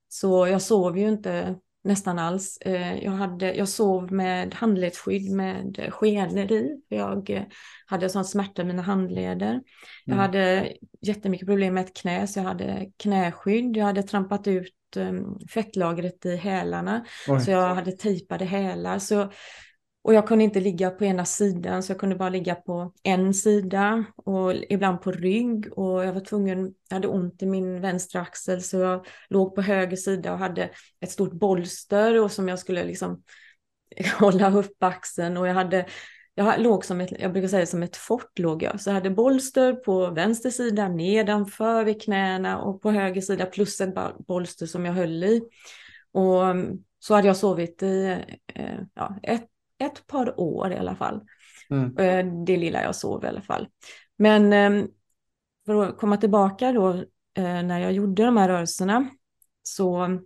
[0.09, 1.57] Så jag sov ju inte
[1.89, 2.59] nästan alls.
[2.61, 6.81] Eh, jag, hade, jag sov med handledsskydd med skenor i.
[6.89, 7.43] Jag eh,
[7.87, 9.61] hade sån smärta i mina handleder.
[10.05, 10.19] Jag mm.
[10.19, 13.77] hade jättemycket problem med ett knä, så jag hade knäskydd.
[13.77, 17.41] Jag hade trampat ut um, fettlagret i hälarna, Oj.
[17.41, 18.99] så jag hade tejpade hälar.
[18.99, 19.33] Så
[20.09, 23.35] och jag kunde inte ligga på ena sidan så jag kunde bara ligga på en
[23.35, 28.21] sida och ibland på rygg och jag var tvungen, jag hade ont i min vänstra
[28.21, 32.59] axel så jag låg på höger sida och hade ett stort bolster och som jag
[32.59, 33.23] skulle liksom
[34.19, 35.87] hålla upp axeln och jag hade
[36.35, 38.81] jag låg som ett, jag brukar säga som ett fort låg jag.
[38.81, 43.81] Så jag hade bolster på vänster sida, nedanför vid knäna och på höger sida plus
[43.81, 43.95] ett
[44.27, 45.43] bolster som jag höll i.
[46.13, 48.17] Och mm, så hade jag sovit i
[48.55, 51.21] eh, ja, ett ett par år i alla fall.
[51.71, 51.97] Mm.
[51.97, 53.69] Eh, det lilla jag sov i alla fall.
[54.17, 54.89] Men ehm,
[55.67, 56.91] för att komma tillbaka då
[57.35, 59.09] eh, när jag gjorde de här rörelserna
[59.63, 60.19] så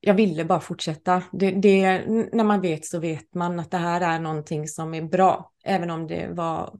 [0.00, 1.22] jag ville bara fortsätta.
[1.32, 5.02] Det, det, när man vet så vet man att det här är någonting som är
[5.02, 5.52] bra.
[5.64, 6.78] Även om det var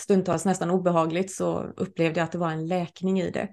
[0.00, 3.48] stundtals nästan obehagligt så upplevde jag att det var en läkning i det.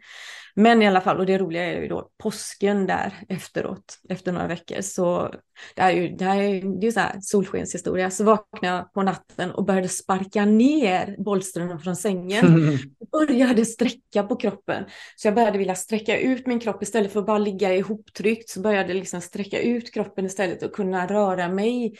[0.55, 4.47] Men i alla fall, och det roliga är ju då påsken där efteråt, efter några
[4.47, 5.33] veckor, så
[5.75, 9.03] det är ju, det här är, det är så här solskenshistoria, så vaknade jag på
[9.03, 12.79] natten och började sparka ner bolstren från sängen.
[12.99, 14.83] Jag började sträcka på kroppen,
[15.15, 18.61] så jag började vilja sträcka ut min kropp istället för att bara ligga ihoptryckt, så
[18.61, 21.95] började jag liksom sträcka ut kroppen istället och kunna röra mig.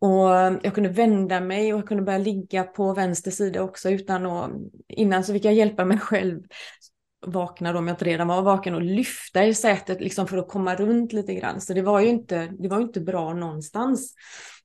[0.00, 0.28] Och
[0.62, 4.50] jag kunde vända mig och jag kunde börja ligga på vänster sida också utan att,
[4.88, 6.42] innan så fick jag hjälpa mig själv
[7.26, 10.48] vakna då om jag inte redan var vaken och lyfta i sätet liksom för att
[10.48, 11.60] komma runt lite grann.
[11.60, 14.14] Så det var ju inte, det var inte bra någonstans.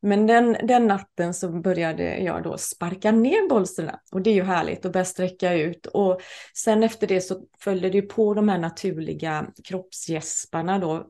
[0.01, 4.43] Men den, den natten så började jag då sparka ner bolsterna och det är ju
[4.43, 5.85] härligt att börja sträcka ut.
[5.85, 6.21] Och
[6.53, 11.07] sen efter det så följde det på de här naturliga kroppsgäsparna då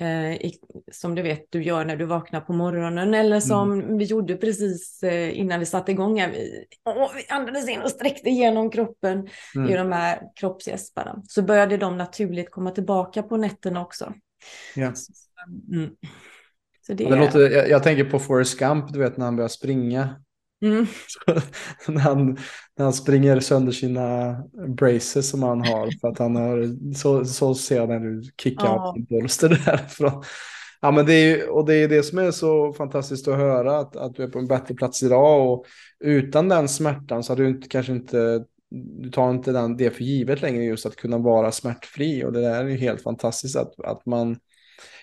[0.00, 0.50] eh,
[0.92, 3.98] som du vet du gör när du vaknar på morgonen eller som mm.
[3.98, 6.20] vi gjorde precis eh, innan vi satte igång.
[6.20, 6.30] Här.
[6.30, 9.70] Vi, åh, vi andades in och sträckte igenom kroppen mm.
[9.70, 11.22] i de här kroppsgäsparna.
[11.28, 14.12] Så började de naturligt komma tillbaka på nätterna också.
[14.76, 14.94] Ja.
[14.94, 15.12] Så,
[15.72, 15.90] mm.
[16.86, 17.04] Så det...
[17.04, 20.22] det låter, jag, jag, tänker på Forrest Gump, du vet när han börjar springa.
[20.62, 20.86] Mm.
[21.88, 22.38] när, han,
[22.76, 24.36] när han springer sönder sina
[24.76, 28.66] braces som han har för att han har så, så ser jag när du kickar
[28.66, 28.94] ja.
[28.96, 30.22] upp bolster därifrån.
[30.80, 33.96] Ja, men det är, och det är det som är så fantastiskt att höra, att,
[33.96, 35.52] att du är på en bättre plats idag.
[35.52, 35.66] Och
[36.00, 38.44] utan den smärtan så hade du inte, kanske inte,
[39.00, 42.24] du tar inte den, det för givet längre, just att kunna vara smärtfri.
[42.24, 44.36] Och det där är ju helt fantastiskt att, att man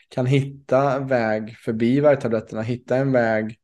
[0.10, 3.60] kan hitta väg förbi värktabletterna, hitta en väg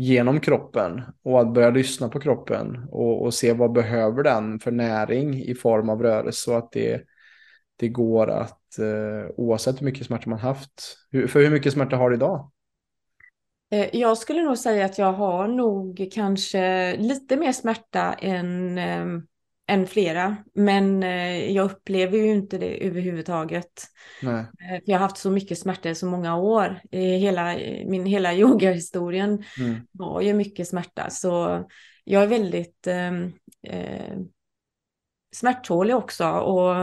[0.00, 4.70] genom kroppen och att börja lyssna på kroppen och, och se vad behöver den för
[4.70, 7.02] näring i form av rörelse så att det,
[7.76, 10.96] det går att eh, oavsett hur mycket smärta man haft.
[11.10, 12.50] För hur mycket smärta har du idag?
[13.70, 19.26] Eh, jag skulle nog säga att jag har nog kanske lite mer smärta än, ehm,
[19.68, 20.36] än flera.
[20.54, 23.84] Men äh, jag upplever ju inte det överhuvudtaget.
[24.22, 24.44] Nej.
[24.58, 26.80] För jag har haft så mycket smärta i så många år.
[26.90, 27.54] Hela,
[27.86, 29.80] min hela yogahistorien mm.
[29.92, 31.10] var ju mycket smärta.
[31.10, 31.64] Så
[32.04, 34.18] jag är väldigt, ehm, eh,
[35.34, 36.74] smärttålig också och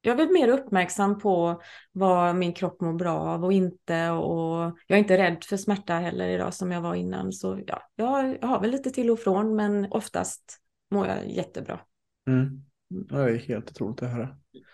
[0.00, 4.78] jag är väl mer uppmärksam på vad min kropp mår bra av och inte och
[4.86, 8.38] jag är inte rädd för smärta heller idag som jag var innan så ja, jag,
[8.40, 10.60] jag har väl lite till och från men oftast
[10.90, 11.80] mår jag jättebra.
[12.28, 12.40] Mm.
[12.40, 13.06] mm.
[13.08, 14.28] Det är helt otroligt att höra.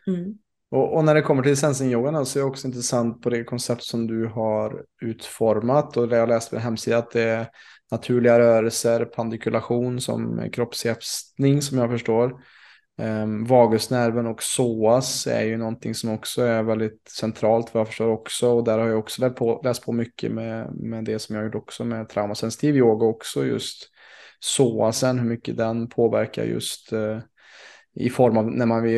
[0.07, 0.38] Mm.
[0.70, 3.83] Och, och, när det kommer till sensing-yogan så är det också intressant på det koncept
[3.83, 7.46] som du har utformat och det jag läst på hemsidan att det är
[7.90, 12.42] naturliga rörelser, pandikulation som kroppshäftning som jag förstår.
[12.98, 18.09] Um, vagusnerven och psoas är ju någonting som också är väldigt centralt vad jag förstår
[18.09, 18.48] också.
[18.48, 21.44] Och där har jag också läst på, läst på mycket med, med det som jag
[21.44, 23.91] gjort också med traumasensitiv yoga också just
[24.42, 27.18] psoasen, hur mycket den påverkar just eh,
[27.94, 28.88] i form av när man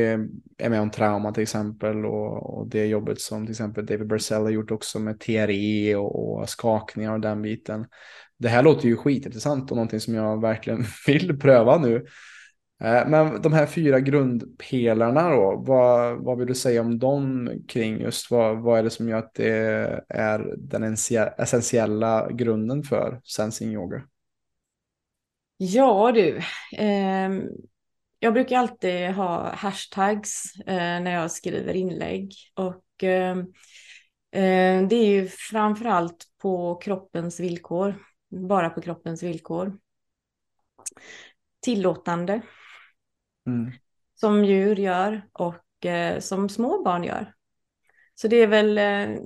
[0.58, 4.42] är med om trauma till exempel och, och det jobbet som till exempel David Bursell
[4.42, 7.86] har gjort också med TRE och, och skakningar och den biten.
[8.38, 12.06] Det här låter ju skitintressant och någonting som jag verkligen vill pröva nu.
[12.82, 18.00] Eh, men de här fyra grundpelarna då, vad, vad vill du säga om dem kring
[18.00, 19.50] just vad, vad är det som gör att det
[20.08, 20.82] är den
[21.38, 24.02] essentiella grunden för sensing yoga?
[25.56, 26.36] Ja du,
[26.72, 27.30] eh,
[28.18, 33.36] jag brukar alltid ha hashtags eh, när jag skriver inlägg och eh,
[34.88, 39.78] det är ju framförallt på kroppens villkor, bara på kroppens villkor.
[41.60, 42.40] Tillåtande,
[43.46, 43.72] mm.
[44.14, 47.34] som djur gör och eh, som små barn gör.
[48.14, 49.20] Så det är väl eh,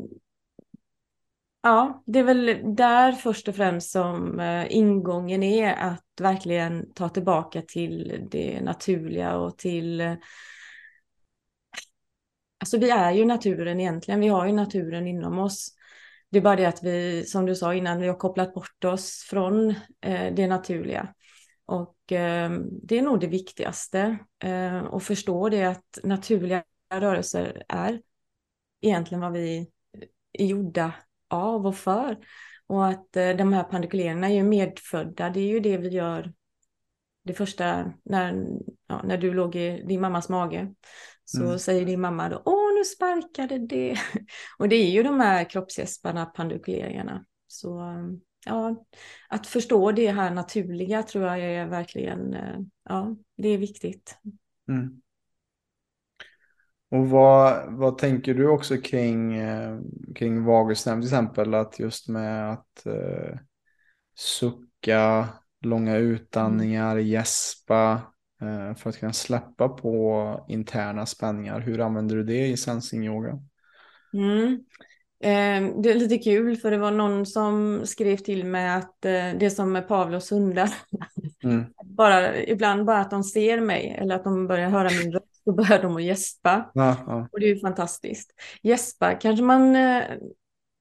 [1.69, 7.09] Ja, det är väl där först och främst som eh, ingången är att verkligen ta
[7.09, 10.01] tillbaka till det naturliga och till...
[10.01, 10.15] Eh,
[12.61, 15.75] alltså vi är ju naturen egentligen, vi har ju naturen inom oss.
[16.31, 19.27] Det är bara det att vi, som du sa innan, vi har kopplat bort oss
[19.31, 21.15] från eh, det naturliga.
[21.67, 24.19] Och ehm, det är nog det viktigaste,
[24.93, 28.03] att förstå det att naturliga rörelser är
[28.81, 29.71] egentligen vad vi
[30.33, 30.93] är gjorda
[31.29, 32.19] av och för.
[32.67, 36.33] Och att eh, de här pandikulerna är ju medfödda, det är ju det vi gör
[37.25, 38.47] det första när,
[38.87, 40.75] ja, när du låg i din mammas mage.
[41.25, 41.59] Så mm.
[41.59, 43.97] säger din mamma då, åh nu sparkade det.
[44.59, 47.25] och det är ju de här kroppsgäsparna, pandikuleringarna.
[47.47, 47.83] Så
[48.47, 48.85] ja,
[49.29, 54.19] att förstå det här naturliga tror jag är verkligen, eh, ja, det är viktigt.
[54.69, 55.01] Mm.
[56.91, 59.79] Och vad, vad tänker du också kring, eh,
[60.15, 61.55] kring vagusnerv till exempel?
[61.55, 63.39] Att just med att eh,
[64.17, 65.29] sucka,
[65.65, 67.07] långa utandningar, mm.
[67.07, 68.03] gäspa
[68.43, 71.61] eh, för att kunna släppa på interna spänningar.
[71.61, 73.39] Hur använder du det i sensing yoga?
[74.13, 74.65] Mm.
[75.21, 79.39] Eh, det är lite kul för det var någon som skrev till mig att eh,
[79.41, 80.71] det som med Pavlos hundar,
[81.45, 81.65] mm.
[81.85, 85.55] bara, ibland bara att de ser mig eller att de börjar höra min röst då
[85.55, 86.71] börjar de att gäspa.
[86.75, 87.29] Ja, ja.
[87.33, 88.31] Och det är ju fantastiskt.
[88.63, 89.77] Gäspa kanske man...
[89.77, 90.03] Eh,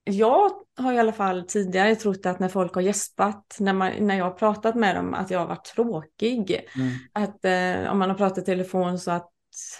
[0.04, 4.18] jag har i alla fall tidigare trott att när folk har gäspat, när, man, när
[4.18, 6.60] jag har pratat med dem, att jag har varit tråkig.
[6.76, 6.90] Mm.
[7.12, 9.30] Att eh, om man har pratat i telefon så att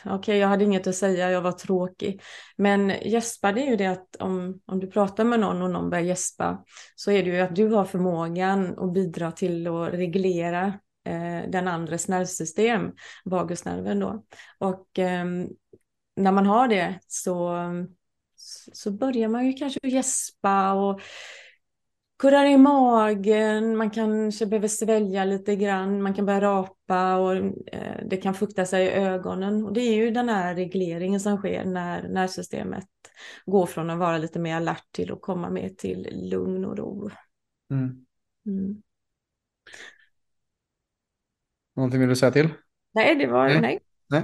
[0.04, 2.22] okej, okay, jag hade inget att säga, jag var tråkig.
[2.56, 5.90] Men gäspa, det är ju det att om, om du pratar med någon och någon
[5.90, 10.72] börjar gäspa, så är det ju att du har förmågan att bidra till att reglera
[11.08, 12.92] eh, den andres nervsystem,
[13.24, 14.24] vagusnerven då.
[14.58, 15.24] Och eh,
[16.16, 17.56] när man har det så,
[18.72, 21.00] så börjar man ju kanske gäspa och
[22.18, 27.34] kurrar i magen, man kanske behöver svälja lite grann, man kan börja rapa och
[27.72, 29.64] eh, det kan fukta sig i ögonen.
[29.64, 32.86] Och det är ju den här regleringen som sker när nervsystemet
[33.46, 37.10] går från att vara lite mer alert till att komma mer till lugn och ro.
[37.70, 38.06] Mm.
[38.46, 38.82] Mm.
[41.78, 42.48] Någonting vill du säga till?
[42.94, 43.60] Nej, det var nej.
[43.60, 43.80] nej.
[44.08, 44.22] nej.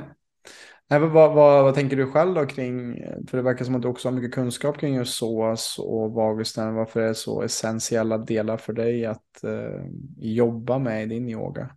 [0.90, 2.94] nej vad, vad, vad, tänker du själv då kring,
[3.28, 6.74] för det verkar som att du också har mycket kunskap kring just SOAS och vagusnerv.
[6.74, 9.84] Varför är det så essentiella delar för dig att eh,
[10.16, 11.76] jobba med i din yoga?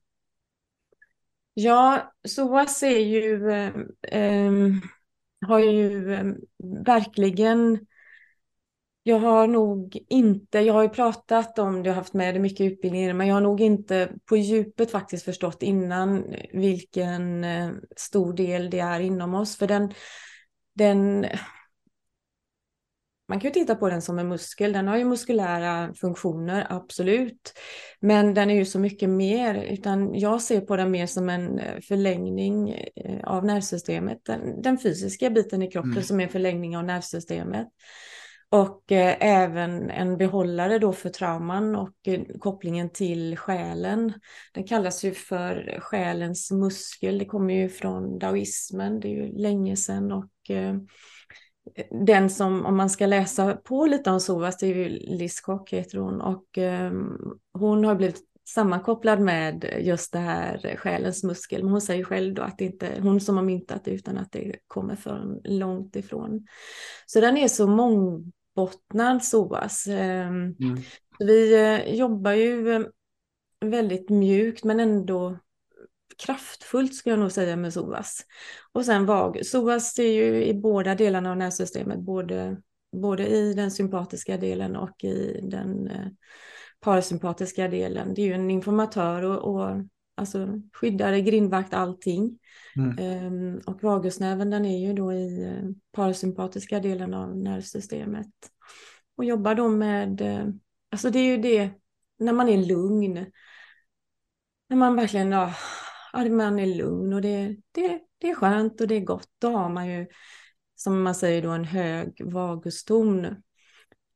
[1.53, 4.51] Ja, SOAS är ju, eh, eh,
[5.47, 6.25] har ju eh,
[6.85, 7.87] verkligen
[9.07, 12.61] jag har nog inte, jag har ju pratat om det och haft med det mycket
[12.61, 18.33] i utbildningen, men jag har nog inte på djupet faktiskt förstått innan vilken eh, stor
[18.33, 19.57] del det är inom oss.
[19.57, 19.93] För den,
[20.75, 21.25] den
[23.27, 27.53] man kan ju titta på den som en muskel, den har ju muskulära funktioner, absolut.
[27.99, 31.59] Men den är ju så mycket mer, utan jag ser på den mer som en
[31.59, 34.25] eh, förlängning eh, av nervsystemet.
[34.25, 36.03] Den, den fysiska biten i kroppen mm.
[36.03, 37.67] som är en förlängning av nervsystemet.
[38.49, 44.13] Och eh, även en behållare då för trauman och eh, kopplingen till själen.
[44.53, 47.17] Den kallas ju för själens muskel.
[47.17, 50.11] Det kommer ju från daoismen, det är ju länge sedan.
[50.11, 50.75] Och eh,
[52.05, 55.73] den som, om man ska läsa på lite om Sovas, det är ju Liz Kock
[55.73, 56.21] heter hon.
[56.21, 57.17] Och ehm,
[57.53, 61.63] hon har blivit sammankopplad med just det här själens muskel.
[61.63, 64.17] Men hon säger själv då att det inte är hon som har myntat det utan
[64.17, 66.47] att det kommer från långt ifrån.
[67.05, 69.87] Så den är så mång mångbottnad SOAS.
[69.87, 70.81] Ehm, mm.
[71.19, 72.81] Vi eh, jobbar ju eh,
[73.65, 75.37] väldigt mjukt men ändå
[76.17, 78.25] kraftfullt skulle jag nog säga med SOAS.
[78.71, 79.45] Och sen VAG.
[79.45, 85.03] SOAS är ju i båda delarna av nervsystemet, både, både i den sympatiska delen och
[85.03, 86.07] i den eh,
[86.79, 88.13] parasympatiska delen.
[88.13, 89.69] Det är ju en informatör och, och
[90.17, 92.39] alltså skyddare, grindvakt, allting.
[92.75, 93.25] Mm.
[93.25, 98.31] Um, och vagusnerven den är ju då i uh, parasympatiska delen av nervsystemet.
[99.17, 100.49] Och jobbar då med, uh,
[100.91, 101.69] alltså det är ju det,
[102.19, 103.25] när man är lugn.
[104.69, 105.53] När man verkligen, ja,
[106.13, 109.29] man är lugn och det, det, det är skönt och det är gott.
[109.39, 110.07] Då har man ju,
[110.75, 113.25] som man säger då, en hög vaguston.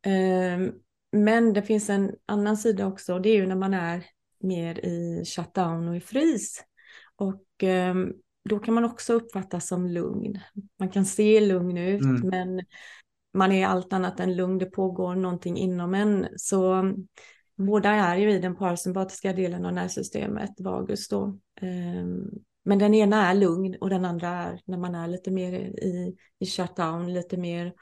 [0.06, 0.74] Um,
[1.12, 4.06] men det finns en annan sida också och det är ju när man är
[4.44, 6.64] mer i shutdown och i frys.
[7.16, 7.96] Och eh,
[8.50, 10.40] då kan man också uppfattas som lugn.
[10.80, 12.28] Man kan se lugn ut mm.
[12.30, 12.66] men
[13.34, 14.58] man är allt annat än lugn.
[14.58, 16.28] Det pågår någonting inom en.
[16.36, 16.94] Så
[17.56, 21.24] båda är ju i den parasympatiska delen av nervsystemet, vagus då.
[21.62, 22.06] Eh,
[22.64, 26.16] men den ena är lugn och den andra är när man är lite mer i,
[26.40, 27.74] i shutdown, lite mer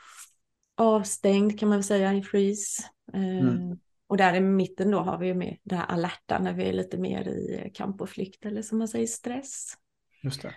[0.78, 2.84] avstängd kan man väl säga i freeze.
[3.14, 3.80] Mm.
[4.10, 6.74] Och där i mitten då har vi ju med det här alerta när vi är
[6.74, 9.74] lite mer i kamp och flykt eller som man säger stress.
[10.24, 10.54] Just det.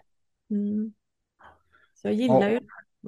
[0.50, 0.92] Mm.
[1.94, 2.50] Så jag gillar ja.
[2.50, 2.56] ju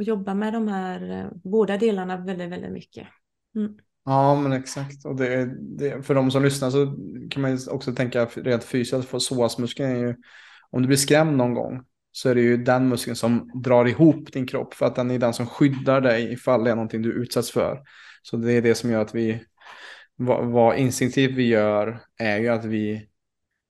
[0.01, 3.09] att jobba med de här eh, båda delarna väldigt, väldigt mycket.
[3.57, 3.79] Mm.
[4.05, 5.05] Ja, men exakt.
[5.05, 6.97] Och det, det, för de som lyssnar så
[7.31, 10.17] kan man också tänka rent fysiskt, för psoasmuskeln är ju,
[10.71, 14.33] om du blir skrämd någon gång så är det ju den muskeln som drar ihop
[14.33, 17.13] din kropp för att den är den som skyddar dig ifall det är någonting du
[17.13, 17.83] utsätts för.
[18.23, 19.45] Så det är det som gör att vi,
[20.17, 23.09] vad, vad instinktivt vi gör är ju att vi,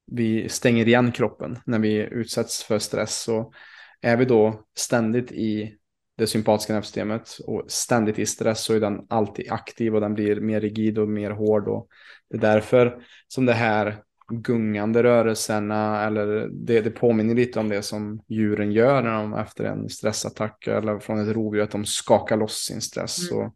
[0.07, 3.23] vi stänger igen kroppen när vi utsätts för stress.
[3.23, 3.53] Så
[4.01, 5.75] är vi då ständigt i
[6.17, 10.41] det sympatiska nervsystemet och ständigt i stress så är den alltid aktiv och den blir
[10.41, 11.69] mer rigid och mer hård.
[11.69, 11.89] Och
[12.31, 17.83] det är därför som det här gungande rörelserna eller det, det påminner lite om det
[17.83, 22.37] som djuren gör när de efter en stressattack eller från ett rovdjur att de skakar
[22.37, 23.31] loss sin stress.
[23.31, 23.45] Mm.
[23.45, 23.55] Och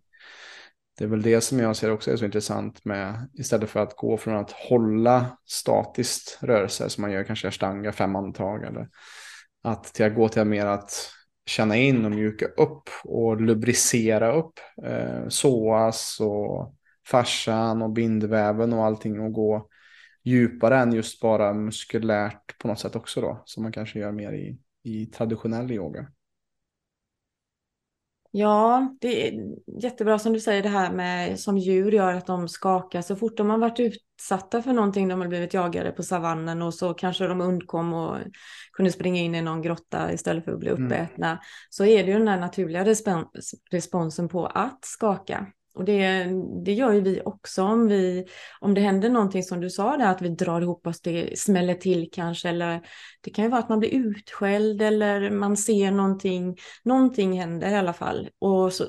[0.99, 3.97] det är väl det som jag ser också är så intressant med istället för att
[3.97, 8.89] gå från att hålla statiskt rörelse som man gör kanske stanga fem andetag eller
[9.63, 11.11] att till att gå till mer att
[11.47, 16.75] känna in och mjuka upp och lubricera upp eh, såas och
[17.07, 19.69] fascian och bindväven och allting och gå
[20.25, 24.33] djupare än just bara muskulärt på något sätt också då, som man kanske gör mer
[24.33, 26.07] i, i traditionell yoga.
[28.31, 29.41] Ja, det är
[29.83, 33.03] jättebra som du säger det här med som djur gör att de skakar.
[33.03, 36.75] Så fort de har varit utsatta för någonting, de har blivit jagade på savannen och
[36.75, 38.17] så kanske de undkom och
[38.73, 40.85] kunde springa in i någon grotta istället för att bli mm.
[40.85, 41.27] uppätna.
[41.27, 41.39] Mm.
[41.71, 42.85] Så är det ju den här naturliga
[43.71, 45.47] responsen på att skaka.
[45.79, 46.27] Och det,
[46.65, 48.27] det gör ju vi också om, vi,
[48.61, 51.75] om det händer någonting som du sa där, att vi drar ihop oss, det smäller
[51.75, 52.81] till kanske, eller
[53.21, 57.75] det kan ju vara att man blir utskälld eller man ser någonting, någonting händer i
[57.75, 58.29] alla fall.
[58.39, 58.85] Och så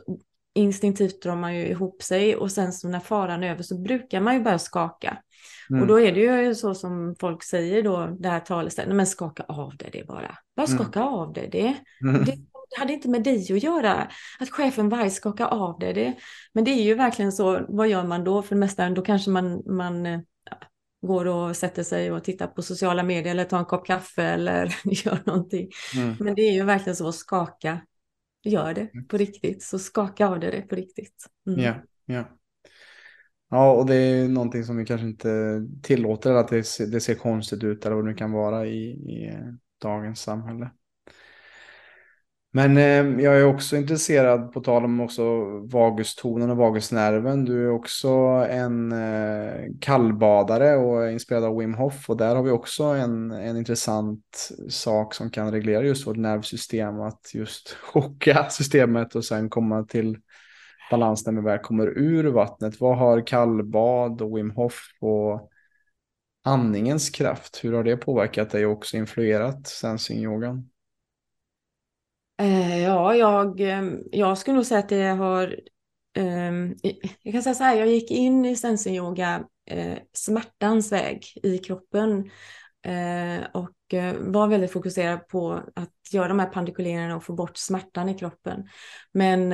[0.55, 4.21] instinktivt drar man ju ihop sig och sen så när faran är över så brukar
[4.21, 5.17] man ju börja skaka.
[5.69, 5.81] Mm.
[5.81, 9.43] Och då är det ju så som folk säger då, det här talesättet, men skaka
[9.43, 10.37] av det, det bara.
[10.55, 10.77] Bara mm.
[10.77, 11.13] skaka mm.
[11.13, 12.25] av det, det, mm.
[12.25, 12.37] det
[12.69, 14.11] det hade inte med dig att göra.
[14.39, 16.15] Att chefen varje skakar av det, det.
[16.53, 18.41] Men det är ju verkligen så, vad gör man då?
[18.41, 20.21] För det då kanske man, man ja,
[21.01, 24.75] går och sätter sig och tittar på sociala medier eller tar en kopp kaffe eller
[25.05, 25.69] gör någonting.
[25.95, 26.15] Mm.
[26.19, 27.81] Men det är ju verkligen så, skaka,
[28.43, 29.63] gör det på riktigt.
[29.63, 31.25] Så skaka av det, det på riktigt.
[31.47, 31.59] Mm.
[31.59, 31.73] Ja,
[32.05, 32.23] ja.
[33.51, 37.15] Ja, och det är någonting som vi kanske inte tillåter att det ser, det ser
[37.15, 39.37] konstigt ut eller vad det kan vara i, i
[39.81, 40.71] dagens samhälle.
[42.59, 45.23] Men eh, jag är också intresserad, på tal om också
[45.59, 47.45] vagustonen och vagusnerven.
[47.45, 48.09] Du är också
[48.49, 52.09] en eh, kallbadare och är inspirerad av Wim Hof.
[52.09, 57.01] Och där har vi också en, en intressant sak som kan reglera just vårt nervsystem.
[57.01, 60.17] Att just chocka systemet och sen komma till
[60.91, 62.79] balans när vi väl kommer ur vattnet.
[62.79, 65.49] Vad har kallbad och Wim Hof och
[66.43, 67.59] andningens kraft?
[67.63, 70.69] Hur har det påverkat dig och också influerat sensing-yogan?
[72.39, 75.59] Eh, ja, jag, eh, jag skulle nog säga att det har
[76.13, 76.75] ehm,
[77.23, 81.57] jag kan säga så här, jag gick in i sensen yoga eh, smärtans väg i
[81.57, 82.29] kroppen
[83.53, 83.75] och
[84.19, 88.67] var väldigt fokuserad på att göra de här pandikuleringarna och få bort smärtan i kroppen.
[89.11, 89.53] Men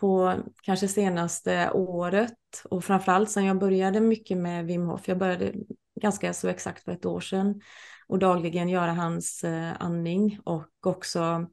[0.00, 2.32] på kanske senaste året
[2.64, 5.52] och framförallt sen jag började mycket med Wim Hof, jag började
[6.00, 7.60] ganska så exakt för ett år sedan
[8.06, 9.44] och dagligen göra hans
[9.78, 11.46] andning och också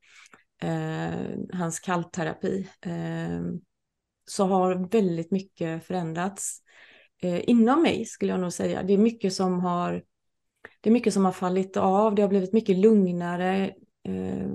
[0.61, 1.13] eh,
[1.53, 3.41] hans kallterapi, eh,
[4.25, 6.61] så har väldigt mycket förändrats
[7.21, 8.83] eh, inom mig skulle jag nog säga.
[8.83, 10.03] Det är mycket som har,
[10.81, 13.73] det är mycket som har fallit av, det har blivit mycket lugnare.
[14.07, 14.47] Eh,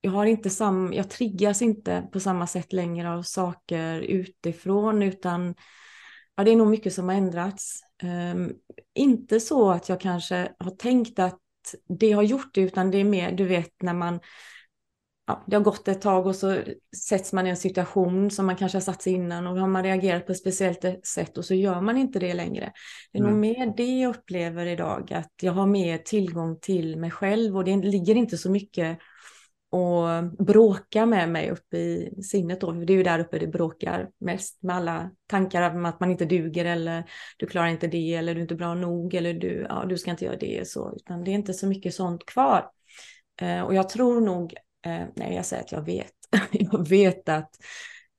[0.00, 5.54] jag har inte sam, jag triggas inte på samma sätt längre av saker utifrån utan
[6.36, 7.80] ja, det är nog mycket som har ändrats.
[8.02, 8.52] Ehm,
[8.94, 11.40] inte så att jag kanske har tänkt att
[11.88, 14.20] det har gjort det, utan det är mer, du vet, när man
[15.26, 16.58] ja, det har gått ett tag och så
[17.08, 19.82] sätts man i en situation som man kanske har satt sig innan och har man
[19.82, 22.72] reagerat på ett speciellt sätt och så gör man inte det längre.
[23.12, 23.32] Det är mm.
[23.32, 27.64] nog mer det jag upplever idag, att jag har mer tillgång till mig själv och
[27.64, 28.98] det ligger inte så mycket
[29.70, 32.72] och bråka med mig uppe i sinnet då.
[32.72, 36.24] Det är ju där uppe det bråkar mest med alla tankar om att man inte
[36.24, 37.04] duger eller
[37.36, 40.10] du klarar inte det eller du är inte bra nog eller du, ja, du ska
[40.10, 42.70] inte göra det så, utan det är inte så mycket sånt kvar.
[43.40, 44.54] Eh, och jag tror nog
[44.86, 46.12] Eh, nej, jag säger att jag vet.
[46.50, 47.50] jag vet att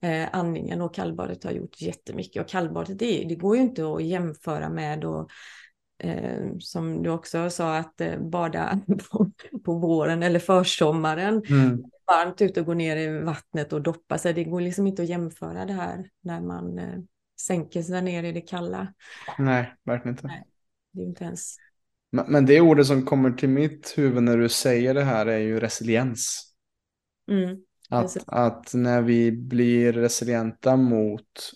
[0.02, 2.42] eh, andningen och kallbadet har gjort jättemycket.
[2.42, 5.30] Och kallbadet, det, det går ju inte att jämföra med och
[6.04, 8.80] eh, som du också sa, att eh, bada
[9.12, 9.32] på,
[9.66, 11.44] på, våren eller försommaren.
[11.50, 11.84] Mm.
[12.08, 14.34] Varmt ute och gå ner i vattnet och doppa sig.
[14.34, 17.00] Det går liksom inte att jämföra det här när man eh,
[17.42, 18.94] sänker sig ner i det kalla.
[19.38, 20.28] Nej, verkligen inte.
[20.28, 20.44] Nej,
[20.92, 21.58] det är inte ens
[22.12, 25.60] men det ordet som kommer till mitt huvud när du säger det här är ju
[25.60, 26.44] resiliens.
[27.28, 27.58] Mm,
[27.90, 31.52] att, att när vi blir resilienta mot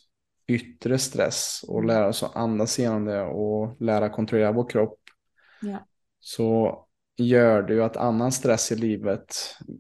[0.47, 1.87] yttre stress och mm.
[1.87, 4.99] lära oss att andas igenom det och lära kontrollera vår kropp.
[5.61, 5.87] Ja.
[6.19, 6.79] Så
[7.17, 9.35] gör det ju att annan stress i livet,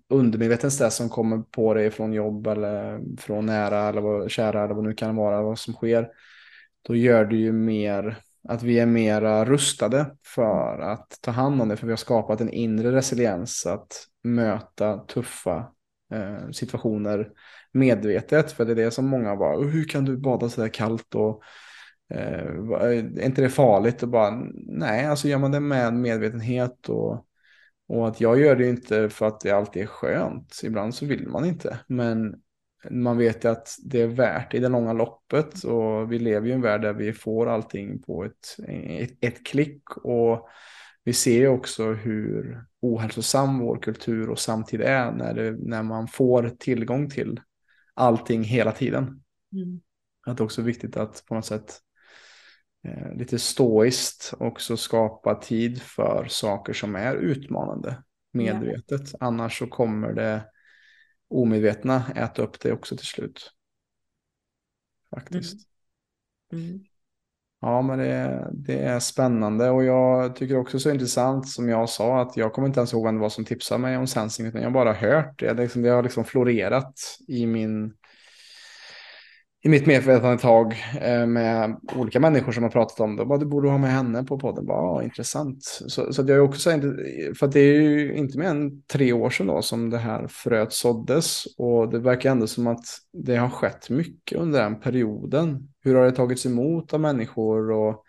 [0.09, 4.73] undermedveten stress som kommer på dig från jobb eller från nära eller vad, kära eller
[4.73, 6.09] vad nu kan vara, vad som sker.
[6.81, 8.17] Då gör det ju mer
[8.49, 12.41] att vi är mera rustade för att ta hand om det, för vi har skapat
[12.41, 15.71] en inre resiliens att möta tuffa
[16.11, 17.29] Eh, situationer
[17.71, 18.51] medvetet.
[18.51, 21.43] För det är det som många bara, hur kan du bada så där kallt och
[22.13, 22.45] eh,
[22.81, 24.03] är inte det farligt?
[24.03, 27.25] Och bara, nej, alltså gör man det med medvetenhet och,
[27.87, 30.61] och att jag gör det inte för att det alltid är skönt.
[30.63, 32.35] Ibland så vill man inte, men
[32.89, 36.51] man vet ju att det är värt i det långa loppet och vi lever ju
[36.51, 40.47] i en värld där vi får allting på ett, ett, ett klick och
[41.03, 46.49] vi ser också hur ohälsosam vår kultur och samtid är när, det, när man får
[46.49, 47.41] tillgång till
[47.93, 49.23] allting hela tiden.
[49.53, 49.81] Mm.
[50.25, 51.79] Att det också är viktigt att på något sätt
[52.83, 59.09] eh, lite stoiskt också skapa tid för saker som är utmanande medvetet.
[59.11, 59.17] Ja.
[59.19, 60.45] Annars så kommer det
[61.27, 63.51] omedvetna äta upp det också till slut.
[65.09, 65.67] Faktiskt.
[66.53, 66.69] Mm.
[66.69, 66.85] Mm.
[67.61, 72.21] Ja, men det, det, är spännande och jag tycker också så intressant som jag sa
[72.21, 74.61] att jag kommer inte ens ihåg vem det var som tipsade mig om sensing utan
[74.61, 75.53] jag har bara hört det.
[75.53, 76.93] Det, liksom, det har liksom florerat
[77.27, 77.93] i min
[79.63, 83.25] i mitt medvetande tag eh, med olika människor som har pratat om det.
[83.25, 84.65] Bara, du borde ha med henne på podden.
[84.65, 85.63] Bara, ja, intressant.
[85.63, 86.69] Så, så det är också
[87.39, 90.73] för det är ju inte mer än tre år sedan då som det här fröet
[90.73, 95.69] såddes och det verkar ändå som att det har skett mycket under den perioden.
[95.83, 98.03] Hur har det tagits emot av människor och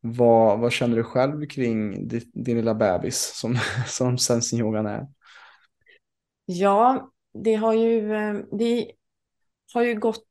[0.00, 5.06] vad, vad känner du själv kring din, din lilla bebis som, som sensin är?
[6.44, 7.10] Ja,
[7.44, 8.92] det har ju, eh, det
[9.74, 10.24] har ju gått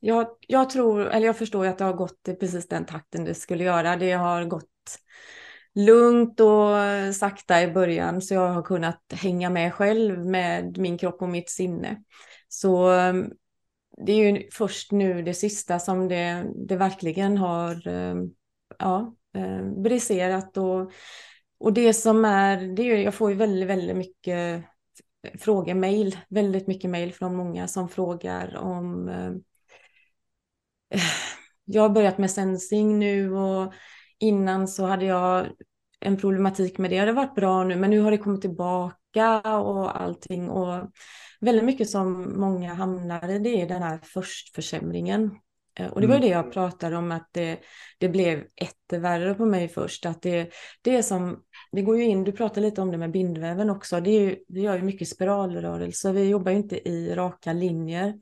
[0.00, 3.34] jag, jag tror, eller jag förstår att det har gått i precis den takten det
[3.34, 3.96] skulle göra.
[3.96, 4.70] Det har gått
[5.74, 11.22] lugnt och sakta i början så jag har kunnat hänga med själv med min kropp
[11.22, 12.02] och mitt sinne.
[12.48, 13.30] Så ehm,
[14.06, 18.30] det är ju först nu det sista som det, det verkligen har ehm,
[18.78, 20.92] ja, ehm, briserat och,
[21.58, 24.64] och det som är, det är, jag får ju väldigt, väldigt mycket
[25.38, 29.08] frågor, mejl, väldigt mycket mejl från många som frågar om
[31.64, 33.72] jag har börjat med sensing nu och
[34.18, 35.46] innan så hade jag
[36.00, 37.00] en problematik med det.
[37.00, 40.90] Det har varit bra nu men nu har det kommit tillbaka och allting och
[41.40, 45.30] väldigt mycket som många hamnar i det är den här förstförsämringen.
[45.78, 46.52] Eh, och det var ju det jag mm.
[46.52, 47.58] pratade om att det,
[47.98, 50.06] det blev ett värre på mig först.
[50.06, 50.50] Att det,
[50.82, 51.42] det är som,
[51.76, 54.36] det går ju in, du pratade lite om det med bindväven också, det, är ju,
[54.48, 58.14] det gör ju mycket spiralrörelser, vi jobbar ju inte i raka linjer.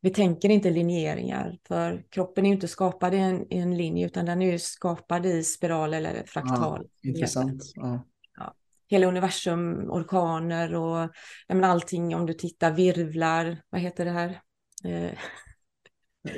[0.00, 4.06] vi tänker inte linjeringar, för kroppen är ju inte skapad i en, i en linje,
[4.06, 6.86] utan den är ju skapad i spiral eller fraktal.
[7.00, 7.62] Ja, intressant.
[7.74, 8.06] Ja.
[8.36, 8.54] Ja.
[8.88, 11.08] Hela universum, orkaner och
[11.48, 14.40] allting, om du tittar, virvlar, vad heter det här?
[14.84, 15.18] Eh,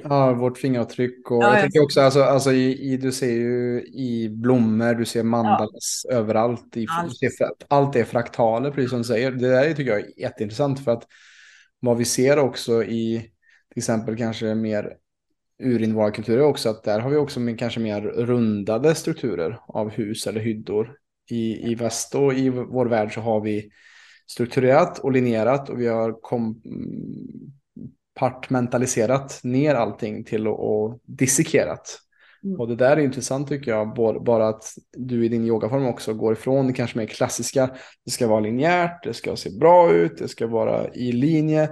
[0.03, 3.83] Ja, vårt fingeravtryck och ja, jag tänker också, alltså, alltså i, i, du ser ju
[3.83, 6.15] i blommor, du ser mandalas ja.
[6.15, 6.77] överallt.
[6.77, 7.19] I, allt.
[7.19, 9.31] Ser, allt är fraktaler, precis som du säger.
[9.31, 11.07] Det där tycker jag är jätteintressant för att
[11.81, 13.31] vad vi ser också i
[13.73, 14.97] till exempel kanske mer
[15.63, 20.95] urinvårarkulturer också, att där har vi också kanske mer rundade strukturer av hus eller hyddor.
[21.31, 23.71] I, i väst och i vår värld så har vi
[24.27, 26.63] strukturerat och linjerat och vi har kom,
[28.19, 31.99] partmentaliserat ner allting till och dissekerat.
[32.45, 32.61] Mm.
[32.61, 33.95] Och det där är intressant tycker jag,
[34.25, 34.65] bara att
[34.97, 37.71] du i din yogaform också går ifrån det kanske mer klassiska.
[38.05, 41.71] Det ska vara linjärt, det ska se bra ut, det ska vara i linje.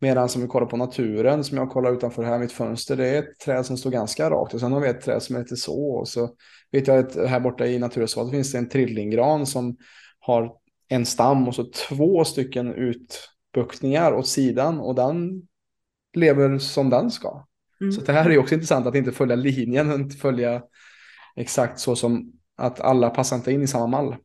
[0.00, 3.18] Medan som vi kollar på naturen, som jag kollar utanför här mitt fönster, det är
[3.18, 4.54] ett träd som står ganska rakt.
[4.54, 5.90] Och sen har vi ett träd som är lite så.
[5.90, 6.30] Och så
[6.72, 9.76] vet jag att här borta i naturreservatet finns det en trillinggran som
[10.18, 10.52] har
[10.88, 14.80] en stam och så två stycken utbuktningar åt sidan.
[14.80, 15.42] Och den
[16.16, 17.46] lever som den ska.
[17.80, 17.92] Mm.
[17.92, 20.62] Så det här är också intressant att inte följa linjen, inte följa
[21.36, 24.16] exakt så som att alla passar inte in i samma mall.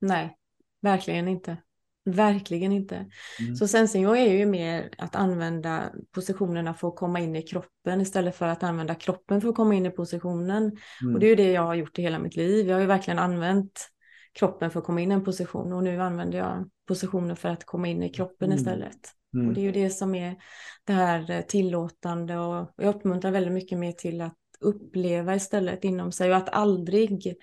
[0.00, 0.36] Nej,
[0.82, 1.56] verkligen inte.
[2.04, 3.06] Verkligen inte.
[3.40, 3.56] Mm.
[3.56, 8.36] Så sensing är ju mer att använda positionerna för att komma in i kroppen istället
[8.36, 10.76] för att använda kroppen för att komma in i positionen.
[11.02, 11.14] Mm.
[11.14, 12.66] Och det är ju det jag har gjort i hela mitt liv.
[12.66, 13.88] Jag har ju verkligen använt
[14.32, 17.64] kroppen för att komma in i en position och nu använder jag positioner för att
[17.64, 18.58] komma in i kroppen mm.
[18.58, 19.14] istället.
[19.34, 19.48] Mm.
[19.48, 20.36] Och det är ju det som är
[20.84, 26.12] det här eh, tillåtande och jag uppmuntrar väldigt mycket mer till att uppleva istället inom
[26.12, 27.36] sig och att aldrig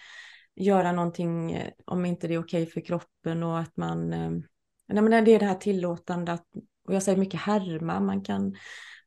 [0.56, 4.32] göra någonting eh, om inte det är okej för kroppen och att man, eh,
[4.88, 6.46] nej men det är det här tillåtande att,
[6.88, 8.56] och jag säger mycket härma, man kan,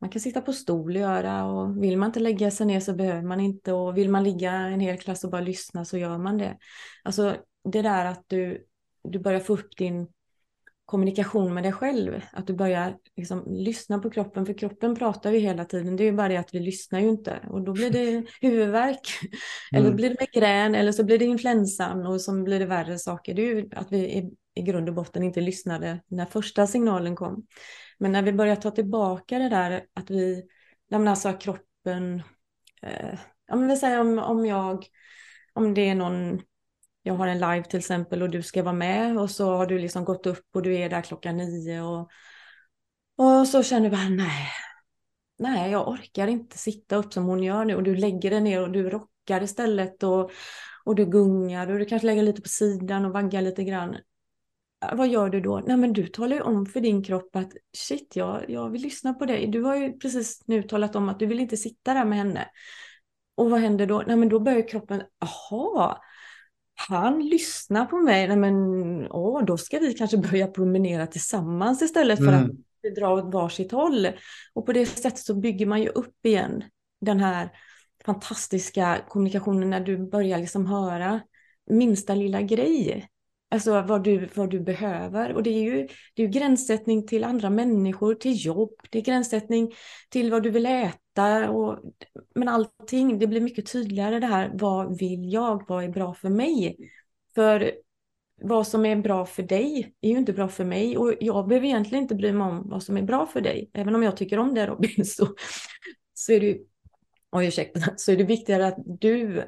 [0.00, 2.94] man kan sitta på stol och göra och vill man inte lägga sig ner så
[2.94, 6.18] behöver man inte och vill man ligga en hel klass och bara lyssna så gör
[6.18, 6.58] man det.
[7.02, 8.66] Alltså det där att du,
[9.04, 10.08] du börjar få upp din
[10.84, 12.20] kommunikation med dig själv.
[12.32, 15.96] Att du börjar liksom lyssna på kroppen, för kroppen pratar ju hela tiden.
[15.96, 17.40] Det är ju bara det att vi lyssnar ju inte.
[17.50, 19.08] Och då blir det huvudvärk,
[19.72, 19.84] mm.
[19.84, 23.34] eller blir det migrän, eller så blir det influensan och så blir det värre saker.
[23.34, 27.16] Det är ju att vi i, i grund och botten inte lyssnade när första signalen
[27.16, 27.46] kom.
[27.98, 30.44] Men när vi börjar ta tillbaka det där att vi,
[30.92, 32.22] alltså kroppen,
[32.82, 34.86] eh, ja men vi säger om, om jag,
[35.52, 36.40] om det är någon
[37.06, 39.78] jag har en live till exempel och du ska vara med och så har du
[39.78, 42.10] liksom gått upp och du är där klockan nio och,
[43.16, 44.48] och så känner du bara nej,
[45.38, 48.62] nej jag orkar inte sitta upp som hon gör nu och du lägger dig ner
[48.62, 50.30] och du rockar istället och,
[50.84, 53.94] och du gungar och du kanske lägger lite på sidan och vaggar lite grann.
[54.84, 55.62] Äh, vad gör du då?
[55.66, 59.14] Nej men du talar ju om för din kropp att shit, jag, jag vill lyssna
[59.14, 59.46] på dig.
[59.46, 62.48] Du har ju precis nu talat om att du vill inte sitta där med henne.
[63.34, 64.02] Och vad händer då?
[64.06, 65.98] Nej men då börjar kroppen, jaha,
[66.88, 68.56] han lyssnar på mig, nej men
[69.10, 72.44] åh, då ska vi kanske börja promenera tillsammans istället för mm.
[72.44, 74.08] att dra åt varsitt håll.
[74.54, 76.64] Och på det sättet så bygger man ju upp igen
[77.00, 77.48] den här
[78.04, 81.20] fantastiska kommunikationen när du börjar liksom höra
[81.70, 83.08] minsta lilla grej.
[83.50, 85.32] Alltså vad du, vad du behöver.
[85.32, 89.02] Och det är, ju, det är ju gränssättning till andra människor, till jobb, det är
[89.02, 89.74] gränssättning
[90.08, 90.98] till vad du vill äta.
[91.48, 91.78] Och,
[92.34, 96.30] men allting, det blir mycket tydligare det här, vad vill jag, vad är bra för
[96.30, 96.76] mig?
[97.34, 97.72] För
[98.42, 101.66] vad som är bra för dig är ju inte bra för mig och jag behöver
[101.66, 103.70] egentligen inte bry mig om vad som är bra för dig.
[103.72, 105.28] Även om jag tycker om det Robin så,
[106.14, 106.58] så är det
[107.32, 109.42] oj ursäkta, så är det viktigare att du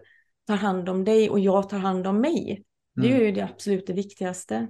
[0.46, 2.62] tar hand om dig och jag tar hand om mig.
[2.94, 3.26] Det är mm.
[3.26, 4.66] ju det absolut det viktigaste.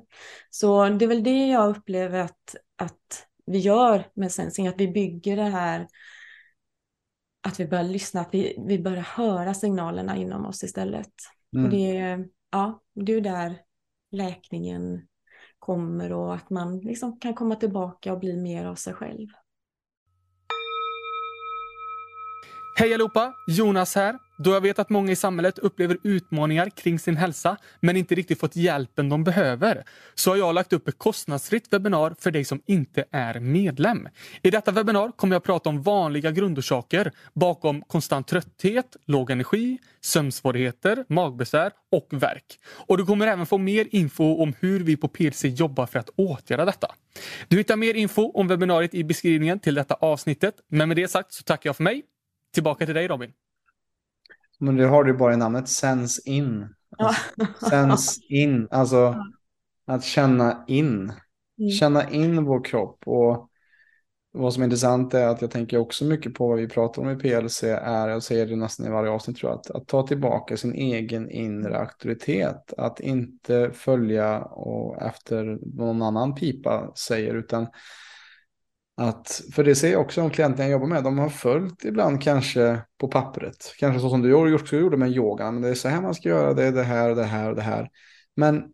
[0.51, 4.89] Så det är väl det jag upplever att, att vi gör med sensing, att vi
[4.89, 5.87] bygger det här,
[7.47, 11.13] att vi börjar lyssna, att vi, vi börjar höra signalerna inom oss istället.
[11.53, 11.65] Mm.
[11.65, 13.59] Och det, är, ja, det är där
[14.11, 15.07] läkningen
[15.59, 19.29] kommer och att man liksom kan komma tillbaka och bli mer av sig själv.
[22.79, 23.35] Hej allihopa!
[23.47, 24.19] Jonas här.
[24.39, 28.41] Då jag vet att många i samhället upplever utmaningar kring sin hälsa men inte riktigt
[28.41, 32.63] fått hjälpen de behöver så har jag lagt upp ett kostnadsfritt webbinar för dig som
[32.67, 34.09] inte är medlem.
[34.43, 41.05] I detta webbinar kommer jag prata om vanliga grundorsaker bakom konstant trötthet, låg energi, sömnsvårigheter,
[41.09, 42.59] magbesvär och värk.
[42.87, 46.11] Och du kommer även få mer info om hur vi på PLC jobbar för att
[46.17, 46.89] åtgärda detta.
[47.49, 50.55] Du hittar mer info om webbinariet i beskrivningen till detta avsnittet.
[50.71, 52.03] Men med det sagt så tackar jag för mig
[52.57, 53.33] Tillbaka till dig Robin.
[54.59, 56.69] Men det har du bara i namnet, sense in.
[56.99, 59.25] Alltså, sense in, alltså
[59.87, 61.13] att känna in.
[61.59, 61.71] Mm.
[61.71, 63.51] Känna in vår kropp och
[64.33, 67.11] vad som är intressant är att jag tänker också mycket på vad vi pratar om
[67.11, 70.07] i PLC är, jag säger det nästan i varje avsnitt tror jag, att, att ta
[70.07, 72.73] tillbaka sin egen inre auktoritet.
[72.79, 77.67] Att inte följa och efter vad någon annan pipa säger utan
[78.97, 82.23] att, för det ser jag också om klienter jag jobbar med, de har följt ibland
[82.23, 83.75] kanske på pappret.
[83.79, 86.29] Kanske så som du också gjorde med yogan, men det är så här man ska
[86.29, 87.91] göra, det är det här, det här och det här.
[88.37, 88.65] Men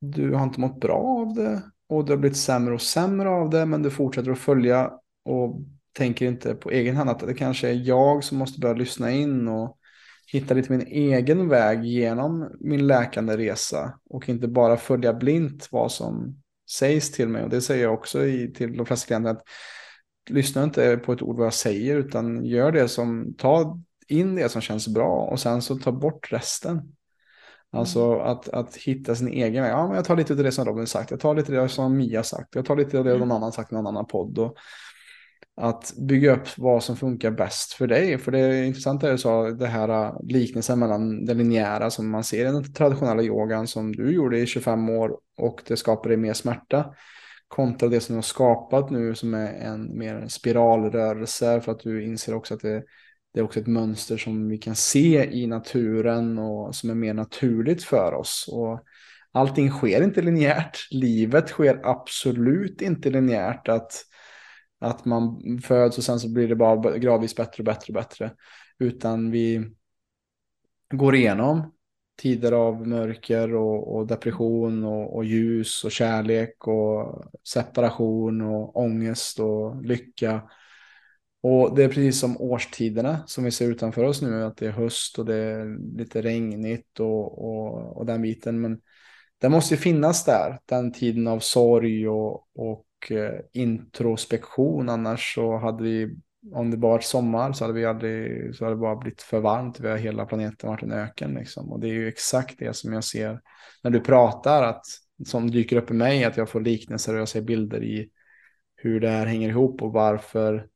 [0.00, 3.50] du har inte mått bra av det och du har blivit sämre och sämre av
[3.50, 4.90] det, men du fortsätter att följa
[5.24, 5.60] och
[5.92, 9.48] tänker inte på egen hand att det kanske är jag som måste börja lyssna in
[9.48, 9.78] och
[10.32, 15.92] hitta lite min egen väg genom min läkande resa och inte bara följa blint vad
[15.92, 17.42] som sägs till mig.
[17.42, 19.42] Och det säger jag också i, till de flesta klienter att
[20.30, 24.48] lyssna inte på ett ord vad jag säger utan gör det som, ta in det
[24.48, 26.92] som känns bra och sen så ta bort resten.
[27.70, 28.26] Alltså mm.
[28.26, 29.72] att, att hitta sin egen väg.
[29.72, 31.10] Ja, men jag tar lite av det som Robin sagt.
[31.10, 32.54] Jag tar lite av det som Mia sagt.
[32.54, 33.28] Jag tar lite av det mm.
[33.28, 34.38] någon annan sagt i någon annan podd.
[34.38, 34.56] Och
[35.58, 38.18] att bygga upp vad som funkar bäst för dig.
[38.18, 42.10] För det är intressant det du sa, det här äh, liknelsen mellan det linjära som
[42.10, 46.08] man ser i den traditionella yogan som du gjorde i 25 år och det skapar
[46.08, 46.94] dig mer smärta.
[47.48, 52.04] Kontra det som du har skapat nu som är en mer spiralrörelse för att du
[52.04, 52.82] inser också att det
[53.34, 57.14] det är också ett mönster som vi kan se i naturen och som är mer
[57.14, 58.48] naturligt för oss.
[58.52, 58.80] Och
[59.32, 60.88] allting sker inte linjärt.
[60.90, 63.68] Livet sker absolut inte linjärt.
[63.68, 64.04] Att,
[64.78, 68.30] att man föds och sen så blir det bara gradvis bättre och bättre och bättre.
[68.78, 69.70] Utan vi
[70.90, 71.72] går igenom
[72.18, 79.40] tider av mörker och, och depression och, och, ljus och kärlek och separation och ångest
[79.40, 80.42] och lycka.
[81.42, 84.70] Och det är precis som årstiderna som vi ser utanför oss nu, att det är
[84.70, 88.60] höst och det är lite regnigt och, och, och den biten.
[88.60, 88.80] Men
[89.38, 94.88] det måste ju finnas där, den tiden av sorg och, och Eh, introspektion.
[94.88, 96.16] Annars så hade vi,
[96.52, 99.40] om det bara varit sommar så hade vi aldrig, så hade det bara blivit för
[99.40, 99.80] varmt.
[99.80, 101.72] Vi har hela planeten varit en öken liksom.
[101.72, 103.40] Och det är ju exakt det som jag ser
[103.82, 104.84] när du pratar, att,
[105.26, 108.10] som dyker upp i mig, att jag får liknelser och jag ser bilder i
[108.76, 110.66] hur det här hänger ihop och varför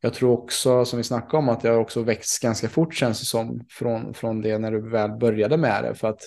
[0.00, 3.26] jag tror också, som vi snackade om, att jag också växt ganska fort känns det
[3.26, 5.94] som från, från det när du väl började med det.
[5.94, 6.22] För att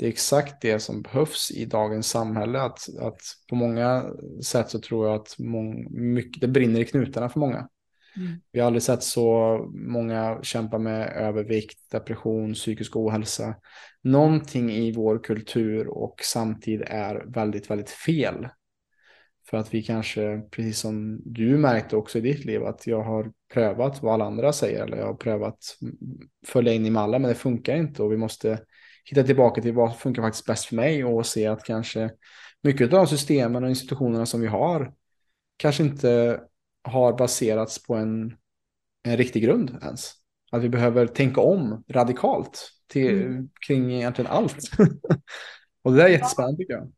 [0.00, 2.60] det är exakt det som behövs i dagens samhälle.
[2.60, 4.04] Att, att på många
[4.44, 7.68] sätt så tror jag att mång, mycket, det brinner i knutarna för många.
[8.16, 8.32] Mm.
[8.52, 13.54] Vi har aldrig sett så många kämpa med övervikt, depression, psykisk ohälsa.
[14.02, 18.48] Någonting i vår kultur och samtid är väldigt, väldigt fel.
[19.50, 23.32] För att vi kanske, precis som du märkte också i ditt liv, att jag har
[23.54, 25.58] prövat vad alla andra säger eller jag har prövat
[26.46, 28.58] följa in i mallen men det funkar inte och vi måste
[29.04, 32.10] hitta tillbaka till vad funkar faktiskt bäst för mig och se att kanske
[32.62, 34.94] mycket av de systemen och institutionerna som vi har
[35.56, 36.40] kanske inte
[36.82, 38.36] har baserats på en,
[39.02, 40.12] en riktig grund ens.
[40.52, 43.48] Att vi behöver tänka om radikalt till, mm.
[43.66, 44.70] kring egentligen allt.
[45.82, 46.92] och det där är jättespännande tycker jag.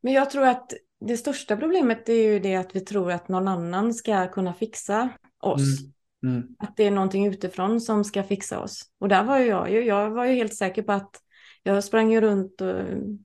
[0.00, 3.48] Men jag tror att det största problemet är ju det att vi tror att någon
[3.48, 5.08] annan ska kunna fixa
[5.40, 5.80] oss.
[5.80, 5.92] Mm.
[6.36, 6.48] Mm.
[6.58, 8.82] Att det är någonting utifrån som ska fixa oss.
[9.00, 9.84] Och där var ju jag ju.
[9.84, 11.16] Jag var ju helt säker på att
[11.62, 12.56] jag sprang ju runt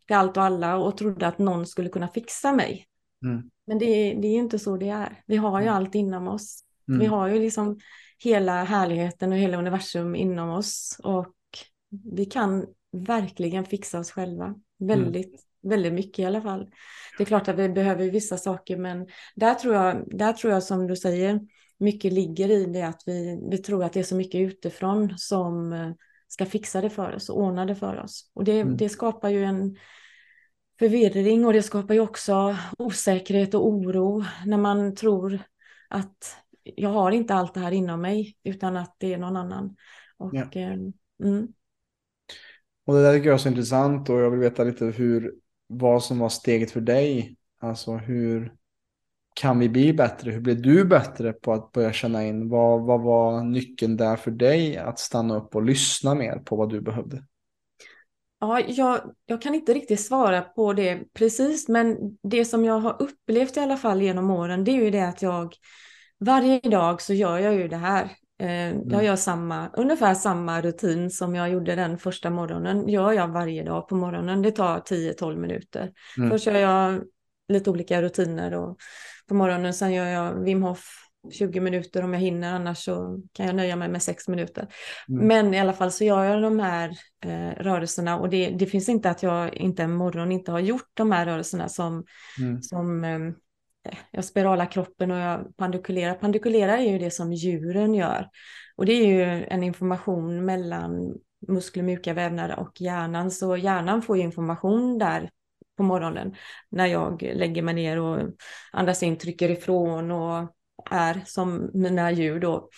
[0.08, 2.86] till allt och alla och trodde att någon skulle kunna fixa mig.
[3.24, 3.50] Mm.
[3.68, 5.24] Men det, det är ju inte så det är.
[5.26, 5.76] Vi har ju mm.
[5.76, 6.64] allt inom oss.
[6.86, 7.10] Vi mm.
[7.10, 7.80] har ju liksom
[8.24, 11.00] hela härligheten och hela universum inom oss.
[11.04, 11.34] Och
[12.14, 14.56] vi kan verkligen fixa oss själva.
[14.80, 16.70] Väldigt väldigt mycket i alla fall.
[17.18, 20.64] Det är klart att vi behöver vissa saker, men där tror jag, där tror jag
[20.64, 21.40] som du säger,
[21.78, 25.74] mycket ligger i det att vi, vi tror att det är så mycket utifrån som
[25.74, 25.92] eh,
[26.28, 28.32] ska fixa det för oss och ordna det för oss.
[28.34, 28.78] Och det, mm.
[28.78, 29.78] det skapar ju en
[30.80, 35.40] förvirring och det skapar ju också osäkerhet och oro när man tror
[35.90, 39.76] att jag har inte allt det här inom mig utan att det är någon annan.
[40.18, 40.50] Och, ja.
[40.52, 40.74] eh,
[41.24, 41.48] mm.
[42.86, 45.36] och det där tycker jag är så intressant och jag vill veta lite hur
[45.68, 47.38] vad som var steget för dig.
[47.60, 48.54] Alltså hur
[49.40, 50.32] kan vi bli bättre?
[50.32, 52.50] Hur blev du bättre på att börja känna in?
[52.50, 56.70] Vad, vad var nyckeln där för dig att stanna upp och lyssna mer på vad
[56.70, 57.24] du behövde?
[58.40, 63.02] Ja, jag, jag kan inte riktigt svara på det precis, men det som jag har
[63.02, 65.56] upplevt i alla fall genom åren, det är ju det att jag
[66.20, 68.04] varje dag så gör jag ju det här.
[68.40, 68.90] Eh, mm.
[68.90, 72.90] Jag gör samma, ungefär samma rutin som jag gjorde den första morgonen.
[72.90, 74.42] Gör jag varje dag på morgonen.
[74.42, 75.92] Det tar 10-12 minuter.
[76.18, 76.30] Mm.
[76.30, 77.02] Först gör jag
[77.48, 78.78] lite olika rutiner och
[79.28, 79.74] på morgonen.
[79.74, 82.54] Sen gör jag Wim Hof 20 minuter om jag hinner.
[82.54, 84.68] Annars så kan jag nöja mig med 6 minuter.
[85.10, 85.28] Mm.
[85.28, 86.90] Men i alla fall så gör jag de här
[87.26, 88.20] eh, rörelserna.
[88.20, 91.26] Och det, det, finns inte att jag inte en morgon inte har gjort de här
[91.26, 92.04] rörelserna som,
[92.40, 92.62] mm.
[92.62, 93.20] som eh,
[94.12, 96.14] jag spiralar kroppen och jag pandikulerar.
[96.14, 98.30] Pandikulerar är ju det som djuren gör.
[98.76, 101.16] Och det är ju en information mellan
[101.48, 103.32] muskler, mjuka vävnader och hjärnan.
[103.32, 105.30] Så hjärnan får ju information där
[105.78, 106.36] på morgonen
[106.70, 108.30] när jag lägger mig ner och
[108.72, 110.54] andas in, trycker ifrån och
[110.92, 112.70] är som mina djur då.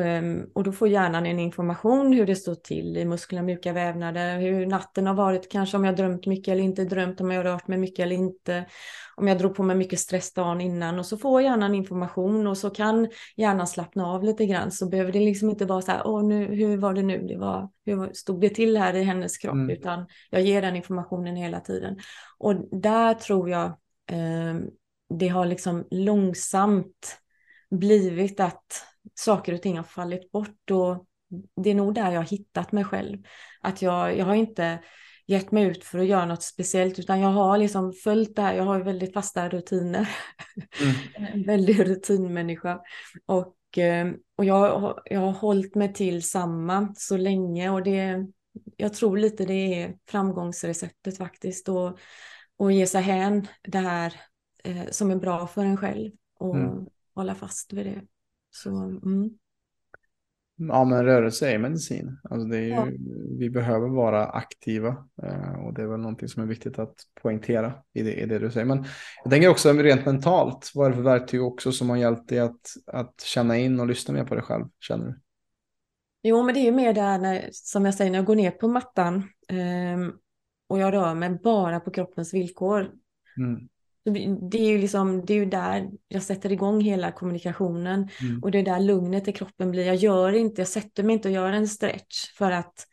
[0.00, 4.38] Ehm, och då får hjärnan en information hur det står till i musklerna, mjuka vävnader,
[4.38, 7.44] hur natten har varit, kanske om jag drömt mycket eller inte drömt, om jag har
[7.44, 8.66] rört mig mycket eller inte,
[9.16, 12.58] om jag drog på mig mycket stress dagen innan och så får hjärnan information och
[12.58, 16.02] så kan hjärnan slappna av lite grann så behöver det liksom inte vara så här,
[16.04, 19.38] åh nu, hur var det nu, det var, hur stod det till här i hennes
[19.38, 19.70] kropp, mm.
[19.70, 21.98] utan jag ger den informationen hela tiden.
[22.38, 23.66] Och där tror jag
[24.10, 24.54] eh,
[25.14, 27.18] det har liksom långsamt
[27.70, 31.06] blivit att saker och ting har fallit bort och
[31.56, 33.18] det är nog där jag har hittat mig själv.
[33.60, 34.78] Att jag, jag har inte
[35.26, 38.54] gett mig ut för att göra något speciellt utan jag har liksom följt det här.
[38.54, 40.08] Jag har väldigt fasta rutiner.
[40.80, 40.94] Mm.
[41.32, 42.80] en väldig rutinmänniska.
[43.26, 48.26] Och, eh, och jag, jag har hållit mig till samma så länge och det,
[48.76, 51.68] jag tror lite det är framgångsreceptet faktiskt.
[51.68, 51.98] Och,
[52.56, 54.14] och ge sig hän det här
[54.64, 56.86] eh, som är bra för en själv och mm.
[57.14, 58.02] hålla fast vid det.
[58.54, 59.30] Så, mm.
[60.56, 62.18] Ja, men rörelse är medicin.
[62.30, 62.88] Alltså det är ju, ja.
[63.38, 64.88] Vi behöver vara aktiva
[65.22, 68.38] eh, och det är väl någonting som är viktigt att poängtera i det, i det
[68.38, 68.66] du säger.
[68.66, 68.84] Men
[69.24, 72.38] jag tänker också rent mentalt, vad är det för verktyg också som har hjälpt dig
[72.38, 75.20] att, att känna in och lyssna mer på dig själv, känner du?
[76.22, 78.50] Jo, men det är ju mer där när, som jag säger, när jag går ner
[78.50, 79.16] på mattan
[79.48, 80.14] eh,
[80.68, 82.90] och jag rör mig bara på kroppens villkor.
[83.36, 83.68] Mm.
[84.50, 88.42] Det är ju liksom, det är ju där jag sätter igång hela kommunikationen mm.
[88.42, 89.86] och det är där lugnet i kroppen blir.
[89.86, 92.86] Jag gör inte, jag sätter mig inte och gör en stretch för att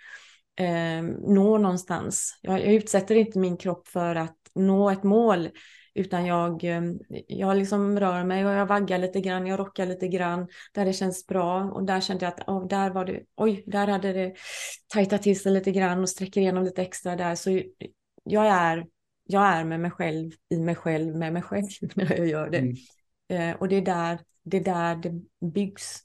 [0.59, 2.39] eh, nå någonstans.
[2.41, 5.49] Jag, jag, utsätter inte min kropp för att nå ett mål
[5.93, 6.82] utan jag, eh,
[7.28, 10.93] jag liksom rör mig och jag vaggar lite grann, jag rockar lite grann där det
[10.93, 14.34] känns bra och där kände jag att oh, där var det, oj, där hade det
[14.88, 17.36] tajtat till sig lite grann och sträcker igenom lite extra där.
[17.36, 17.62] Så
[18.24, 18.86] jag är
[19.32, 22.58] jag är med mig själv, i mig själv, med mig själv när jag gör det.
[22.58, 22.76] Mm.
[23.30, 25.22] Eh, och det är, där, det är där det
[25.54, 26.00] byggs.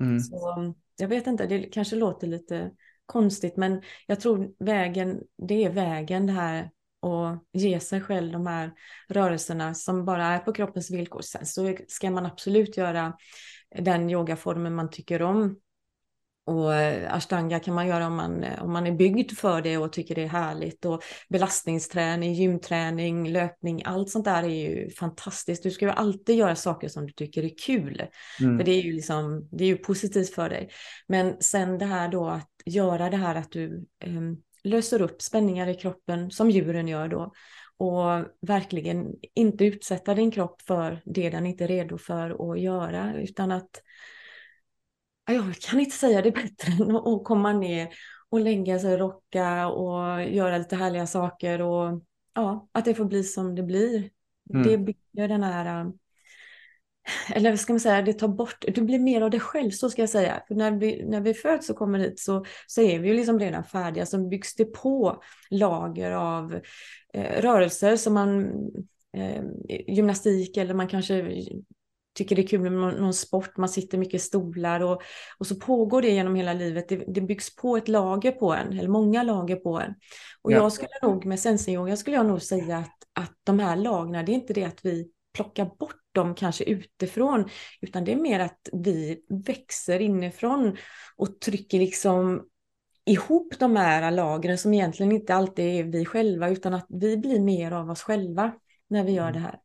[0.00, 0.20] Mm.
[0.20, 2.70] Så, jag vet inte, det kanske låter lite
[3.06, 8.46] konstigt, men jag tror vägen, det är vägen det här och ge sig själv de
[8.46, 8.72] här
[9.08, 11.20] rörelserna som bara är på kroppens villkor.
[11.20, 13.16] Sen så ska man absolut göra
[13.78, 15.56] den yogaformen man tycker om
[16.50, 19.78] och eh, ashtanga kan man göra om man, eh, om man är byggd för det
[19.78, 20.84] och tycker det är härligt.
[20.84, 25.62] Och belastningsträning, gymträning, löpning, allt sånt där är ju fantastiskt.
[25.62, 28.02] Du ska ju alltid göra saker som du tycker är kul.
[28.40, 28.58] Mm.
[28.58, 30.70] För det är ju liksom, det är ju positivt för dig.
[31.08, 34.22] Men sen det här då att göra det här att du eh,
[34.64, 37.32] löser upp spänningar i kroppen som djuren gör då.
[37.76, 43.14] Och verkligen inte utsätta din kropp för det den inte är redo för att göra.
[43.16, 43.70] Utan att
[45.32, 47.88] jag kan inte säga det bättre än att komma ner
[48.30, 52.02] och lägga sig, rocka och göra lite härliga saker och
[52.34, 54.10] ja, att det får bli som det blir.
[54.54, 54.62] Mm.
[54.62, 55.90] Det bygger den här, äh,
[57.34, 59.90] eller vad ska man säga, det tar bort, du blir mer av dig själv, så
[59.90, 60.42] ska jag säga.
[60.48, 63.38] För när vi, när vi föds och kommer hit så, så är vi ju liksom
[63.38, 66.60] redan färdiga, så byggs det på lager av
[67.14, 68.50] eh, rörelser som man
[69.16, 71.44] eh, gymnastik eller man kanske
[72.14, 75.02] tycker det är kul med någon, sport, man sitter mycket i stolar och,
[75.38, 76.88] och så pågår det genom hela livet.
[76.88, 79.94] Det, det byggs på ett lager på en, eller många lager på en.
[80.42, 80.56] Och ja.
[80.56, 84.32] jag skulle nog med sensing skulle jag nog säga att, att de här lagren, det
[84.32, 87.48] är inte det att vi plockar bort dem kanske utifrån,
[87.80, 90.76] utan det är mer att vi växer inifrån
[91.16, 92.46] och trycker liksom
[93.06, 97.40] ihop de här lagren som egentligen inte alltid är vi själva, utan att vi blir
[97.40, 98.52] mer av oss själva
[98.88, 99.32] när vi gör mm.
[99.32, 99.58] det här.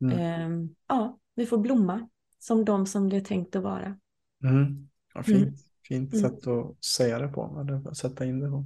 [0.00, 0.52] Mm.
[0.52, 3.96] Um, ja, vi får blomma som de som det är tänkt att vara.
[4.44, 4.88] Mm.
[5.14, 5.54] Ja, fint mm.
[5.88, 6.30] fint mm.
[6.30, 8.64] sätt att säga det på, eller sätta in det på.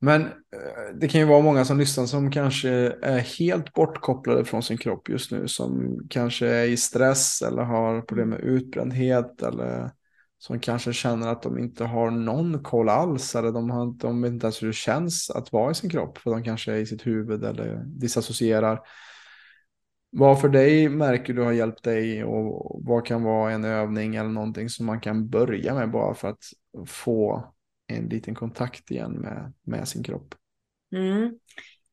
[0.00, 2.70] Men eh, det kan ju vara många som lyssnar som kanske
[3.02, 5.48] är helt bortkopplade från sin kropp just nu.
[5.48, 9.42] Som kanske är i stress eller har problem med utbrändhet.
[9.42, 9.90] Eller
[10.38, 13.34] som kanske känner att de inte har någon koll alls.
[13.34, 16.18] Eller de, har, de vet inte ens hur det känns att vara i sin kropp.
[16.18, 18.80] För de kanske är i sitt huvud eller disassocierar.
[20.14, 24.30] Vad för dig märker du har hjälpt dig och vad kan vara en övning eller
[24.30, 26.44] någonting som man kan börja med bara för att
[26.86, 27.44] få
[27.86, 30.34] en liten kontakt igen med, med sin kropp?
[30.94, 31.38] Mm.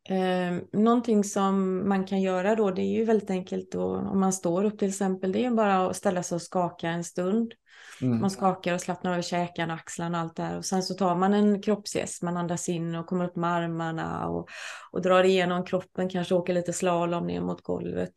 [0.10, 4.34] Eh, någonting som man kan göra då, det är ju väldigt enkelt då, om man
[4.34, 7.54] står upp till exempel, det är bara att ställa sig och skaka en stund.
[8.02, 8.22] Mm.
[8.22, 10.58] Man skakar och slappnar över käkarna, axlarna och allt det här.
[10.58, 14.28] Och sen så tar man en kroppsgäst, man andas in och kommer upp med armarna
[14.28, 14.50] och,
[14.92, 18.14] och drar igenom kroppen, kanske åker lite slalom ner mot golvet.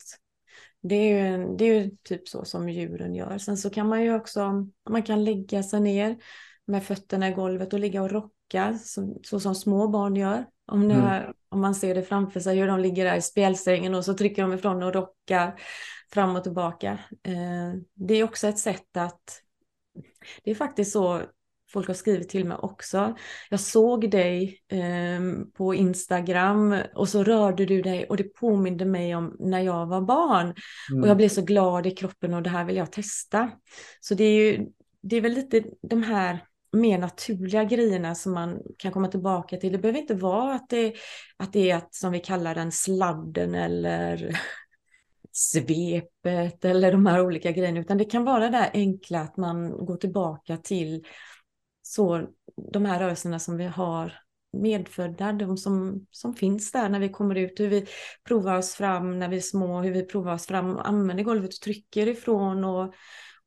[0.83, 3.39] Det är, ju, det är ju typ så som djuren gör.
[3.39, 6.16] Sen så kan man ju också, man kan lägga sig ner
[6.66, 10.45] med fötterna i golvet och ligga och rocka så, så som små barn gör.
[10.66, 11.33] Om, ni, mm.
[11.49, 14.43] om man ser det framför sig hur de ligger där i spjälsängen och så trycker
[14.43, 15.61] de ifrån och rockar
[16.12, 16.99] fram och tillbaka.
[17.22, 19.43] Eh, det är också ett sätt att...
[20.44, 21.22] Det är faktiskt så
[21.72, 23.16] folk har skrivit till mig också.
[23.50, 25.20] Jag såg dig eh,
[25.54, 30.00] på Instagram och så rörde du dig och det påminde mig om när jag var
[30.00, 30.54] barn.
[30.90, 31.02] Mm.
[31.02, 33.50] Och jag blev så glad i kroppen och det här vill jag testa.
[34.00, 34.66] Så det är ju,
[35.02, 39.72] det är väl lite de här mer naturliga grejerna som man kan komma tillbaka till.
[39.72, 40.94] Det behöver inte vara att det,
[41.36, 44.38] att det är att, som vi kallar den, sladden eller
[45.33, 49.87] svepet eller de här olika grejerna, utan det kan vara det där enkla att man
[49.87, 51.05] går tillbaka till
[51.83, 52.26] så
[52.72, 54.12] de här rörelserna som vi har
[54.53, 57.87] medfödda, de som, som finns där när vi kommer ut, hur vi
[58.28, 61.55] provar oss fram när vi är små, hur vi provar oss fram och använder golvet
[61.55, 62.95] och trycker ifrån och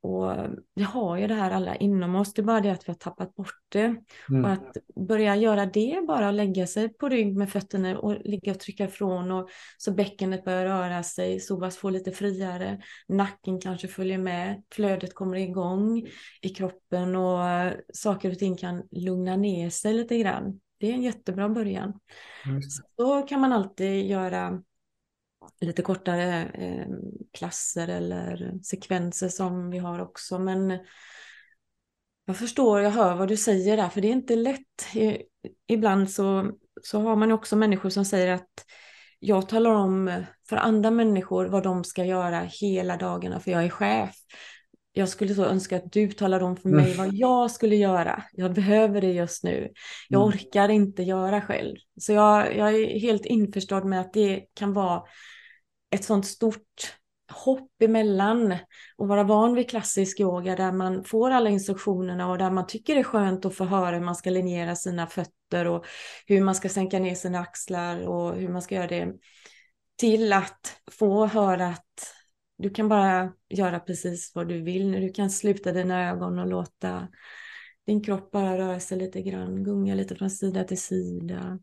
[0.06, 0.36] och
[0.74, 2.94] vi har ju det här alla inom oss, det är bara det att vi har
[2.94, 3.96] tappat bort det.
[4.30, 4.44] Mm.
[4.44, 4.76] Och att
[5.08, 9.30] börja göra det, bara lägga sig på rygg med fötterna och ligga och trycka ifrån
[9.30, 9.48] och
[9.78, 15.36] så bäckenet börjar röra sig, Sobas får lite friare, nacken kanske följer med, flödet kommer
[15.36, 16.06] igång
[16.42, 20.60] i kroppen och saker och ting kan lugna ner sig lite grann.
[20.78, 22.00] Det är en jättebra början.
[22.46, 22.62] Mm.
[22.62, 24.62] Så kan man alltid göra
[25.60, 26.86] lite kortare eh,
[27.38, 30.38] klasser eller sekvenser som vi har också.
[30.38, 30.78] Men
[32.24, 34.86] jag förstår, jag hör vad du säger där, för det är inte lätt.
[35.68, 36.50] Ibland så,
[36.82, 38.64] så har man också människor som säger att
[39.18, 43.68] jag talar om för andra människor vad de ska göra hela dagarna, för jag är
[43.68, 44.16] chef.
[44.92, 46.96] Jag skulle så önska att du talar om för mig mm.
[46.96, 48.22] vad jag skulle göra.
[48.32, 49.70] Jag behöver det just nu.
[50.08, 50.28] Jag mm.
[50.28, 51.76] orkar inte göra själv.
[52.00, 55.02] Så jag, jag är helt införstådd med att det kan vara
[55.90, 56.96] ett sånt stort
[57.32, 58.56] hopp emellan
[58.96, 62.94] och vara van vid klassisk yoga där man får alla instruktionerna och där man tycker
[62.94, 65.86] det är skönt att få höra hur man ska linjera sina fötter och
[66.26, 69.12] hur man ska sänka ner sina axlar och hur man ska göra det
[69.96, 72.12] till att få höra att
[72.58, 75.00] du kan bara göra precis vad du vill nu.
[75.00, 77.08] Du kan sluta dina ögon och låta
[77.86, 81.58] din kropp bara röra sig lite grann, gunga lite från sida till sida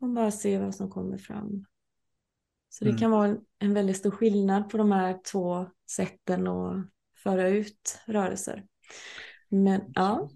[0.00, 1.64] och bara se vad som kommer fram.
[2.70, 3.00] Så det mm.
[3.00, 6.86] kan vara en väldigt stor skillnad på de här två sätten att
[7.22, 8.64] föra ut rörelser.
[9.48, 10.30] Men ja.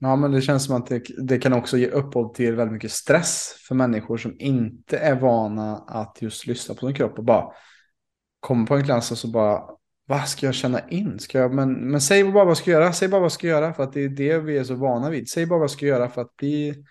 [0.00, 2.92] Ja, men det känns som att det, det kan också ge upphov till väldigt mycket
[2.92, 7.52] stress för människor som inte är vana att just lyssna på sin kropp och bara
[8.40, 9.62] kommer på en klass och så bara
[10.06, 11.18] vad ska jag känna in?
[11.18, 13.46] Ska jag, men, men säg bara vad jag ska göra, säg bara vad jag ska
[13.46, 15.28] göra för att det är det vi är så vana vid.
[15.28, 16.84] Säg bara vad jag ska göra för att bli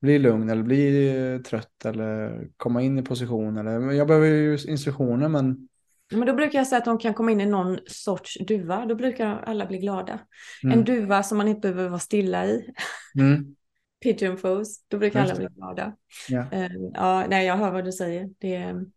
[0.00, 3.56] bli lugn eller bli trött eller komma in i position.
[3.56, 5.68] Eller, jag behöver ju instruktioner men...
[6.10, 8.86] Men då brukar jag säga att de kan komma in i någon sorts duva.
[8.86, 10.18] Då brukar alla bli glada.
[10.62, 10.78] Mm.
[10.78, 12.70] En duva som man inte behöver vara stilla i.
[13.18, 13.56] Mm.
[14.02, 14.80] Pigeon pose.
[14.88, 15.96] Då brukar alla bli glada.
[16.28, 16.40] Ja.
[16.40, 18.30] Uh, ja, nej, jag hör vad du säger.
[18.38, 18.92] Det, mm.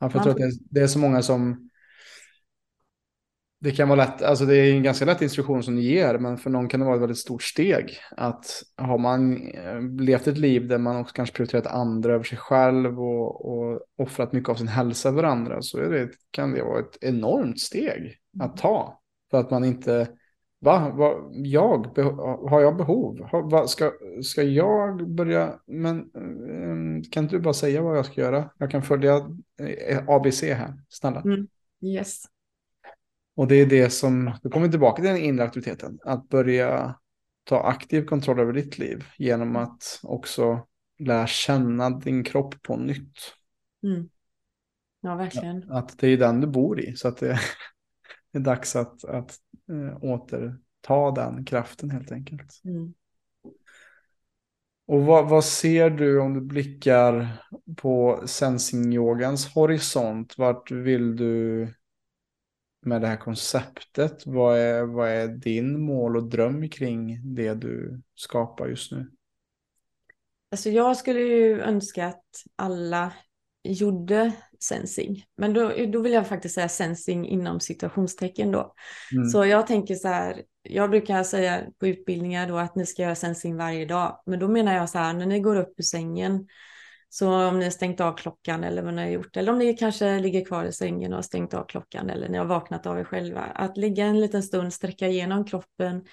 [0.00, 1.70] ja, för jag tror att det är, det är så många som
[3.64, 6.38] det kan vara lätt, alltså det är en ganska lätt instruktion som ni ger, men
[6.38, 7.98] för någon kan det vara ett väldigt stort steg.
[8.10, 12.38] Att har man eh, levt ett liv där man också kanske prioriterat andra över sig
[12.38, 16.62] själv och, och offrat mycket av sin hälsa för andra så är det, kan det
[16.62, 19.00] vara ett enormt steg att ta.
[19.30, 20.08] För att man inte,
[20.60, 21.98] va, va jag,
[22.48, 23.28] har jag behov?
[23.50, 23.92] Va, ska,
[24.22, 28.50] ska jag börja, men eh, kan inte du bara säga vad jag ska göra?
[28.58, 29.16] Jag kan följa
[29.60, 31.20] eh, ABC här, snälla.
[31.20, 31.46] Mm.
[31.82, 32.24] Yes.
[33.36, 36.98] Och det är det som, då kommer vi tillbaka till den inre aktiviteten, att börja
[37.44, 40.66] ta aktiv kontroll över ditt liv genom att också
[40.98, 43.18] lära känna din kropp på nytt.
[43.82, 44.08] Mm.
[45.00, 45.72] Ja, verkligen.
[45.72, 47.38] Att det är den du bor i, så att det
[48.32, 52.60] är dags att, att äh, återta den kraften helt enkelt.
[52.64, 52.94] Mm.
[54.86, 57.42] Och vad, vad, ser du om du blickar
[57.76, 60.38] på sensing-yogans horisont?
[60.38, 61.68] Vart vill du
[62.86, 64.26] med det här konceptet?
[64.26, 69.10] Vad är, vad är din mål och dröm kring det du skapar just nu?
[70.50, 72.24] Alltså jag skulle ju önska att
[72.56, 73.12] alla
[73.64, 75.24] gjorde sensing.
[75.36, 78.74] Men då, då vill jag faktiskt säga sensing inom situationstecken då.
[79.12, 79.28] Mm.
[79.28, 83.14] Så jag tänker så här, jag brukar säga på utbildningar då att ni ska göra
[83.14, 84.22] sensing varje dag.
[84.26, 86.46] Men då menar jag så här, när ni går upp ur sängen
[87.14, 89.76] så om ni har stängt av klockan eller vad ni har gjort, eller om ni
[89.76, 92.98] kanske ligger kvar i sängen och har stängt av klockan eller ni har vaknat av
[92.98, 96.04] er själva, att ligga en liten stund, sträcka igenom kroppen,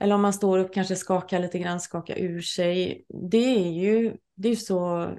[0.00, 3.04] eller om man står upp kanske skaka lite grann, skaka ur sig.
[3.30, 5.10] Det är ju det är så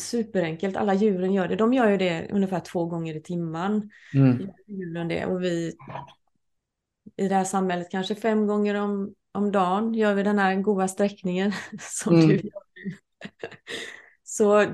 [0.00, 0.76] superenkelt.
[0.76, 1.56] Alla djuren gör det.
[1.56, 3.90] De gör ju det ungefär två gånger i timmen.
[4.14, 4.50] Mm.
[4.66, 5.26] Djuren det.
[5.26, 5.72] Och vi
[7.16, 10.88] i det här samhället kanske fem gånger om, om dagen gör vi den här goda
[10.88, 12.28] sträckningen som mm.
[12.28, 12.62] du gör.
[14.38, 14.66] Så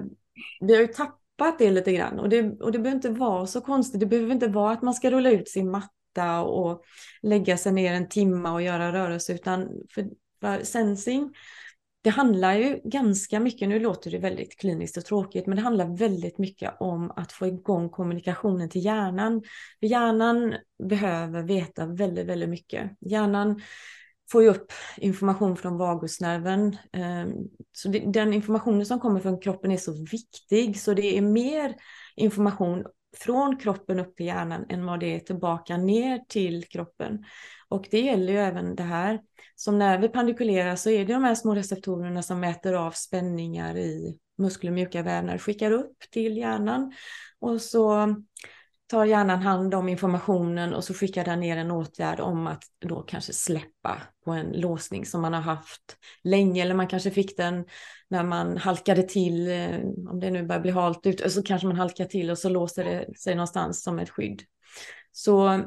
[0.60, 3.60] vi har ju tappat det lite grann och det, och det behöver inte vara så
[3.60, 4.00] konstigt.
[4.00, 6.82] Det behöver inte vara att man ska rulla ut sin matta och
[7.22, 10.10] lägga sig ner en timme och göra rörelse utan för,
[10.40, 11.34] för sensing
[12.04, 15.96] det handlar ju ganska mycket, nu låter det väldigt kliniskt och tråkigt, men det handlar
[15.96, 19.42] väldigt mycket om att få igång kommunikationen till hjärnan.
[19.80, 20.54] För hjärnan
[20.88, 22.90] behöver veta väldigt, väldigt mycket.
[23.00, 23.60] Hjärnan
[24.32, 26.76] får ju upp information från vagusnerven.
[26.92, 27.32] Ehm,
[27.72, 31.74] så den informationen som kommer från kroppen är så viktig, så det är mer
[32.16, 32.84] information
[33.16, 37.24] från kroppen upp till hjärnan än vad det är tillbaka ner till kroppen.
[37.68, 39.20] Och det gäller ju även det här.
[39.56, 43.76] Som när vi pandikulerar så är det de här små receptorerna som mäter av spänningar
[43.76, 46.92] i muskler och mjuka vävnader, skickar upp till hjärnan
[47.40, 48.14] och så
[48.86, 53.02] tar hjärnan hand om informationen och så skickar den ner en åtgärd om att då
[53.02, 57.64] kanske släppa på en låsning som man har haft länge eller man kanske fick den
[58.08, 59.78] när man halkade till, eh,
[60.10, 62.84] om det nu börjar bli halt ut, så kanske man halkar till och så låser
[62.84, 64.42] det sig någonstans som ett skydd.
[65.12, 65.60] Så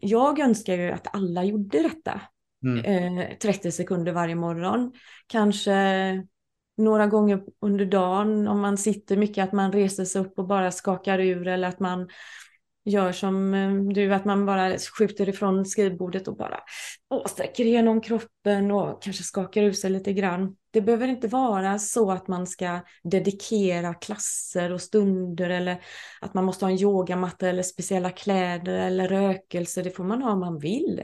[0.00, 2.20] jag önskar ju att alla gjorde detta.
[2.64, 3.18] Mm.
[3.18, 4.92] Eh, 30 sekunder varje morgon.
[5.26, 5.72] Kanske
[6.78, 10.70] några gånger under dagen om man sitter mycket att man reser sig upp och bara
[10.70, 12.08] skakar ur eller att man
[12.88, 16.60] gör som eh, du, att man bara skjuter ifrån skrivbordet och bara
[17.10, 20.56] åh, sträcker igenom kroppen och kanske skakar ur sig lite grann.
[20.70, 25.80] Det behöver inte vara så att man ska dedikera klasser och stunder eller
[26.20, 29.82] att man måste ha en yogamatta eller speciella kläder eller rökelse.
[29.82, 31.02] Det får man ha om man vill.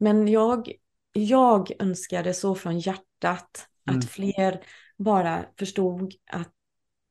[0.00, 0.72] Men jag,
[1.12, 3.98] jag önskade så från hjärtat mm.
[3.98, 4.60] att fler
[5.02, 6.50] bara förstod att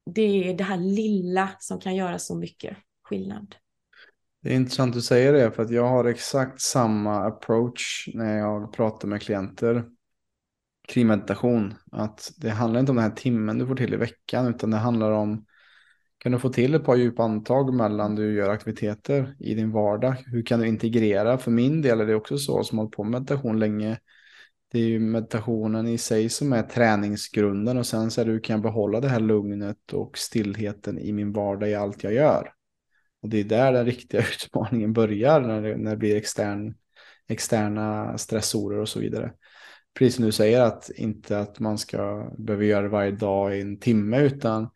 [0.05, 3.55] det är det här lilla som kan göra så mycket skillnad.
[4.41, 8.37] Det är intressant att du säger det för att jag har exakt samma approach när
[8.37, 9.85] jag pratar med klienter
[10.87, 11.73] kring meditation.
[11.91, 14.77] Att det handlar inte om den här timmen du får till i veckan utan det
[14.77, 15.45] handlar om
[16.17, 20.15] kan du få till ett par djupa andetag mellan du gör aktiviteter i din vardag?
[20.25, 21.37] Hur kan du integrera?
[21.37, 23.99] För min del är det också så som har hållit på med meditation länge.
[24.71, 28.39] Det är ju meditationen i sig som är träningsgrunden och sen så är det hur
[28.39, 32.53] kan jag behålla det här lugnet och stillheten i min vardag i allt jag gör.
[33.21, 36.75] Och det är där den riktiga utmaningen börjar när det, när det blir extern,
[37.27, 39.33] externa stressorer och så vidare.
[39.93, 43.61] Precis som du säger att inte att man ska behöva göra det varje dag i
[43.61, 44.69] en timme utan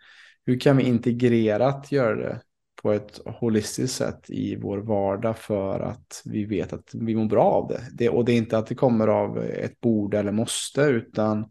[0.46, 2.42] hur kan vi integrerat göra det
[2.86, 7.44] på ett holistiskt sätt i vår vardag för att vi vet att vi mår bra
[7.44, 7.82] av det.
[7.94, 8.10] det.
[8.10, 11.46] Och det är inte att det kommer av ett bord eller måste utan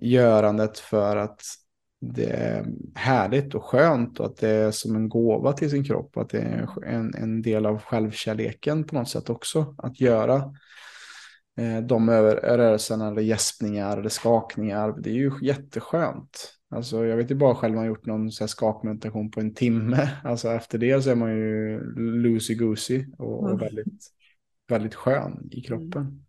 [0.00, 1.40] görandet för att
[2.00, 6.16] det är härligt och skönt och att det är som en gåva till sin kropp.
[6.16, 9.74] Att det är en, en del av självkärleken på något sätt också.
[9.78, 10.34] Att göra
[11.58, 14.94] eh, de rörelserna eller gäspningar eller skakningar.
[14.98, 16.57] Det är ju jätteskönt.
[16.70, 19.54] Alltså jag vet ju bara själv man har gjort någon så här skakmeditation på en
[19.54, 20.10] timme.
[20.24, 24.10] Alltså efter det så är man ju loosey-goosey och, och, väldigt,
[24.68, 26.02] väldigt skön i kroppen.
[26.02, 26.24] Mm.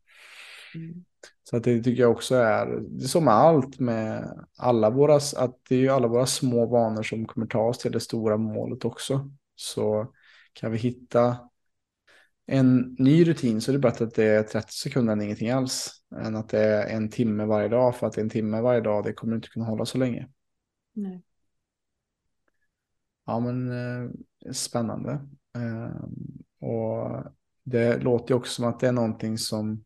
[0.76, 1.06] Mm.
[1.44, 5.16] Så att det tycker jag också är, det är som med allt med alla våra,
[5.16, 8.38] att det är ju alla våra små vanor som kommer ta oss till det stora
[8.38, 9.32] målet också.
[9.56, 10.14] Så
[10.54, 11.49] kan vi hitta
[12.50, 15.91] en ny rutin så är det bättre att det är 30 sekunder än ingenting alls.
[16.16, 17.95] Än att det är en timme varje dag.
[17.95, 20.28] För att en timme varje dag det kommer inte kunna hålla så länge.
[20.93, 21.24] Nej.
[23.26, 24.10] Ja men eh,
[24.52, 25.12] spännande.
[25.56, 26.06] Eh,
[26.70, 27.24] och
[27.64, 29.84] det låter ju också som att det är någonting som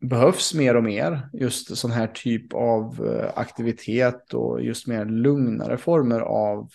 [0.00, 1.28] behövs mer och mer.
[1.32, 6.70] Just sån här typ av eh, aktivitet och just mer lugnare former av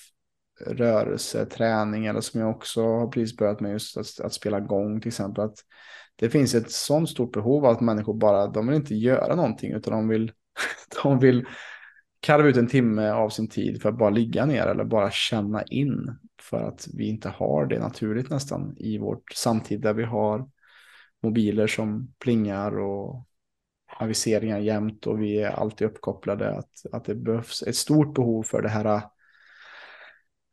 [0.68, 5.02] rörelse, träning eller som jag också har precis börjat med just att, att spela gång
[5.02, 5.44] till exempel.
[5.44, 5.58] Att
[6.16, 9.72] det finns ett sånt stort behov av att människor bara, de vill inte göra någonting
[9.72, 10.32] utan de vill,
[11.04, 11.46] de vill
[12.20, 15.64] karva ut en timme av sin tid för att bara ligga ner eller bara känna
[15.64, 16.18] in.
[16.42, 20.50] För att vi inte har det naturligt nästan i vårt samtid där vi har
[21.24, 23.28] mobiler som plingar och
[24.00, 26.58] aviseringar jämt och vi är alltid uppkopplade.
[26.58, 29.02] Att, att det behövs ett stort behov för det här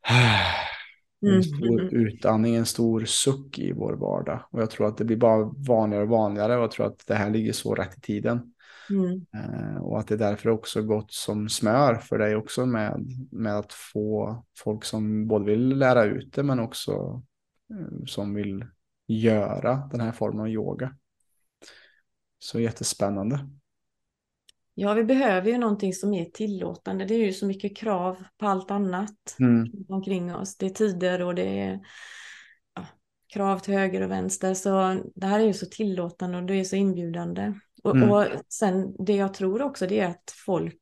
[1.21, 1.43] en mm.
[1.43, 4.39] stor utandning, en stor suck i vår vardag.
[4.51, 7.15] Och jag tror att det blir bara vanligare och vanligare och jag tror att det
[7.15, 8.53] här ligger så rätt i tiden.
[8.89, 9.25] Mm.
[9.35, 13.73] Uh, och att det därför också gått som smör för dig också med, med att
[13.73, 17.21] få folk som både vill lära ut det men också
[17.73, 18.65] uh, som vill
[19.07, 20.95] göra den här formen av yoga.
[22.39, 23.49] Så jättespännande.
[24.81, 27.05] Ja, vi behöver ju någonting som är tillåtande.
[27.05, 29.71] Det är ju så mycket krav på allt annat mm.
[29.89, 30.57] omkring oss.
[30.57, 31.79] Det är tider och det är
[32.75, 32.85] ja,
[33.33, 34.53] krav till höger och vänster.
[34.53, 37.53] Så det här är ju så tillåtande och det är så inbjudande.
[37.83, 38.11] Och, mm.
[38.11, 40.81] och sen det jag tror också det är att folk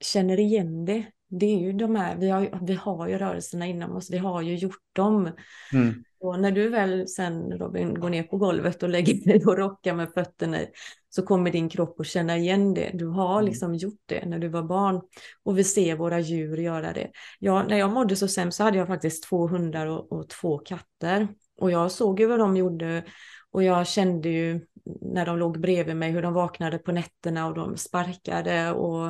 [0.00, 1.04] känner igen det.
[1.28, 4.42] Det är ju de här, vi har, vi har ju rörelserna inom oss, vi har
[4.42, 5.30] ju gjort dem.
[5.72, 6.04] Mm.
[6.20, 9.94] Och när du väl sen Robin går ner på golvet och lägger dig och rockar
[9.94, 10.66] med fötterna i,
[11.08, 12.90] så kommer din kropp att känna igen det.
[12.94, 13.44] Du har mm.
[13.44, 15.00] liksom gjort det när du var barn
[15.44, 17.10] och vi ser våra djur göra det.
[17.38, 20.58] Ja, när jag mådde så sämst så hade jag faktiskt två hundar och, och två
[20.58, 21.28] katter
[21.60, 23.04] och jag såg ju vad de gjorde
[23.50, 24.66] och jag kände ju
[25.00, 29.08] när de låg bredvid mig hur de vaknade på nätterna och de sparkade och,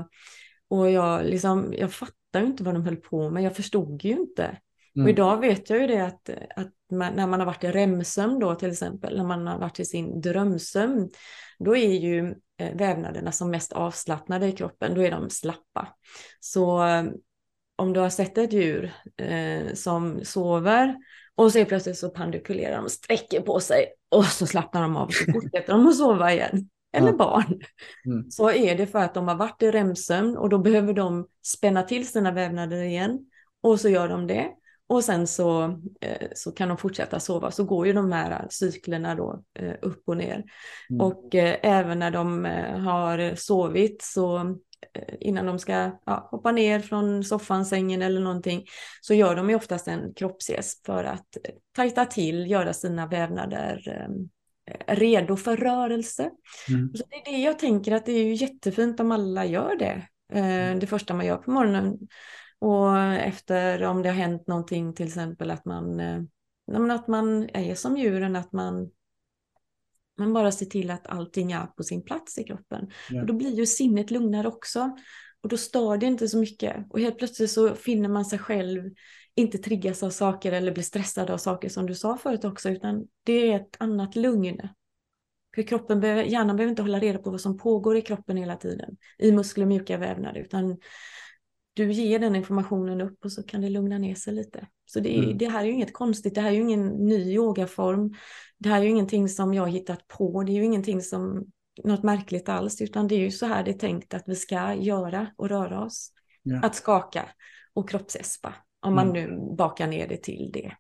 [0.68, 4.58] och jag, liksom, jag fattade inte vad de höll på med, jag förstod ju inte.
[4.96, 5.04] Mm.
[5.04, 8.38] Och idag vet jag ju det att, att man, när man har varit i remsömn
[8.38, 11.10] då till exempel, när man har varit i sin drömsömn,
[11.58, 15.88] då är ju eh, vävnaderna som mest avslappnade i kroppen, då är de slappa.
[16.40, 17.04] Så eh,
[17.76, 20.96] om du har sett ett djur eh, som sover
[21.34, 25.14] och så plötsligt så pandikulerar de sträcker på sig och så slappnar de av och
[25.14, 26.68] så fortsätter de att sova igen.
[26.96, 27.16] Eller ja.
[27.16, 27.60] barn.
[28.06, 28.30] Mm.
[28.30, 31.82] Så är det för att de har varit i remsömn och då behöver de spänna
[31.82, 33.18] till sina vävnader igen.
[33.62, 34.50] Och så gör de det.
[34.88, 35.64] Och sen så,
[36.00, 37.50] eh, så kan de fortsätta sova.
[37.50, 40.44] Så går ju de här cyklerna då eh, upp och ner.
[40.90, 41.00] Mm.
[41.00, 42.44] Och eh, även när de
[42.84, 44.56] har sovit så
[45.20, 48.64] innan de ska ja, hoppa ner från soffan, sängen eller någonting,
[49.00, 51.26] så gör de ju oftast en kroppsgäsp för att
[51.76, 54.06] tajta till, göra sina vävnader
[54.86, 56.30] redo för rörelse.
[56.68, 56.94] Mm.
[56.94, 60.08] Så det är det jag tänker att det är ju jättefint om alla gör det.
[60.32, 60.78] Mm.
[60.78, 61.98] Det första man gör på morgonen
[62.58, 66.20] och efter om det har hänt någonting, till exempel att man, eh,
[66.90, 68.90] att man är som djuren, att man,
[70.18, 72.90] man bara ser till att allting är på sin plats i kroppen.
[73.10, 73.20] Ja.
[73.20, 74.96] Och då blir ju sinnet lugnare också.
[75.40, 76.86] Och då stör det inte så mycket.
[76.90, 78.90] Och helt plötsligt så finner man sig själv
[79.36, 83.06] inte triggas av saker eller blir stressad av saker som du sa förut också, utan
[83.24, 84.68] det är ett annat lugn.
[85.54, 88.56] För kroppen behöver, hjärnan behöver inte hålla reda på vad som pågår i kroppen hela
[88.56, 90.76] tiden, i muskler och mjuka vävnader, utan
[91.74, 94.66] du ger den informationen upp och så kan det lugna ner sig lite.
[94.86, 95.38] Så det, är, mm.
[95.38, 98.14] det här är ju inget konstigt, det här är ju ingen ny yogaform.
[98.58, 101.46] Det här är ju ingenting som jag har hittat på, det är ju ingenting som
[101.84, 104.74] något märkligt alls, utan det är ju så här det är tänkt att vi ska
[104.74, 106.12] göra och röra oss.
[106.42, 106.60] Ja.
[106.62, 107.28] Att skaka
[107.74, 109.30] och kroppsespa, om man mm.
[109.30, 110.72] nu bakar ner det till det.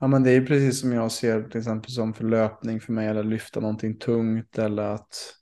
[0.00, 2.92] Ja men det är ju precis som jag ser till exempel som för löpning för
[2.92, 5.36] mig eller lyfta någonting tungt eller att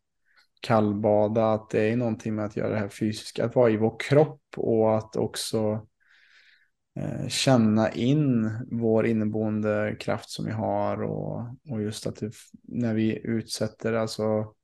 [0.61, 3.97] kallbada, att det är någonting med att göra det här fysiska, att vara i vår
[3.99, 5.87] kropp och att också
[6.97, 12.33] eh, känna in vår inneboende kraft som vi har och, och just att det,
[12.63, 14.55] när vi utsätter, alltså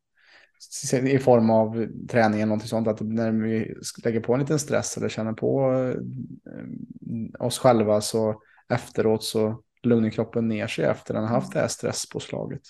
[0.92, 4.96] i form av träning eller någonting sånt, att när vi lägger på en liten stress
[4.96, 11.22] eller känner på eh, oss själva så efteråt så lugnar kroppen ner sig efter den
[11.22, 12.62] har haft det här stresspåslaget.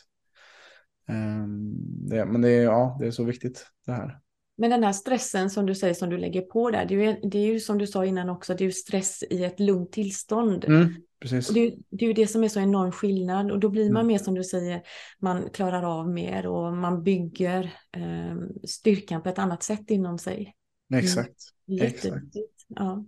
[1.08, 1.74] Ehm,
[2.08, 4.18] det, men det är, ja, det är så viktigt det här.
[4.56, 7.28] Men den här stressen som du säger som du lägger på där, det är ju,
[7.28, 9.92] det är ju som du sa innan också, det är ju stress i ett lugnt
[9.92, 10.64] tillstånd.
[10.64, 11.48] Mm, precis.
[11.48, 13.84] Och det, är, det är ju det som är så enorm skillnad och då blir
[13.84, 14.06] man mm.
[14.06, 14.82] mer som du säger,
[15.18, 17.64] man klarar av mer och man bygger
[17.96, 18.36] eh,
[18.68, 20.54] styrkan på ett annat sätt inom sig.
[20.94, 21.36] Exakt.
[21.68, 21.86] Mm.
[21.86, 22.24] exakt.
[22.68, 23.04] Ja.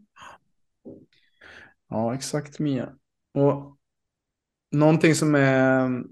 [1.88, 2.92] ja, exakt Mia.
[3.34, 3.76] Och
[4.70, 6.02] någonting som är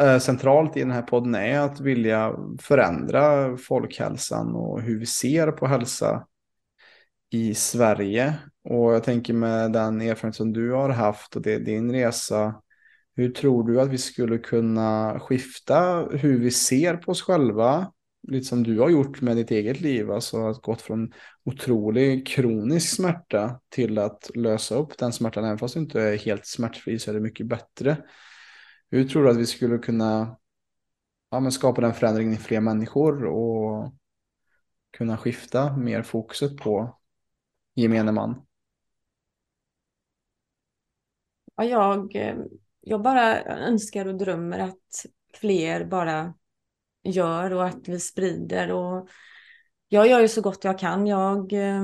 [0.00, 5.52] Eh, centralt i den här podden är att vilja förändra folkhälsan och hur vi ser
[5.52, 6.26] på hälsa
[7.30, 8.34] i Sverige.
[8.64, 12.62] Och jag tänker med den erfarenhet som du har haft och det din resa.
[13.16, 17.92] Hur tror du att vi skulle kunna skifta hur vi ser på oss själva?
[18.28, 21.12] Lite som du har gjort med ditt eget liv, alltså att gått från
[21.44, 25.44] otrolig kronisk smärta till att lösa upp den smärtan.
[25.44, 27.96] Även fast du inte är helt smärtfri så är det mycket bättre.
[28.90, 30.36] Hur tror du att vi skulle kunna
[31.30, 33.94] ja, men skapa den förändringen i fler människor och
[34.96, 36.97] kunna skifta mer fokuset på
[37.78, 38.46] gemene man?
[41.56, 42.36] Ja, jag, eh,
[42.80, 46.34] jag bara önskar och drömmer att fler bara
[47.02, 48.72] gör och att vi sprider.
[48.72, 49.08] Och
[49.88, 51.06] jag gör ju så gott jag kan.
[51.06, 51.82] Jag eh,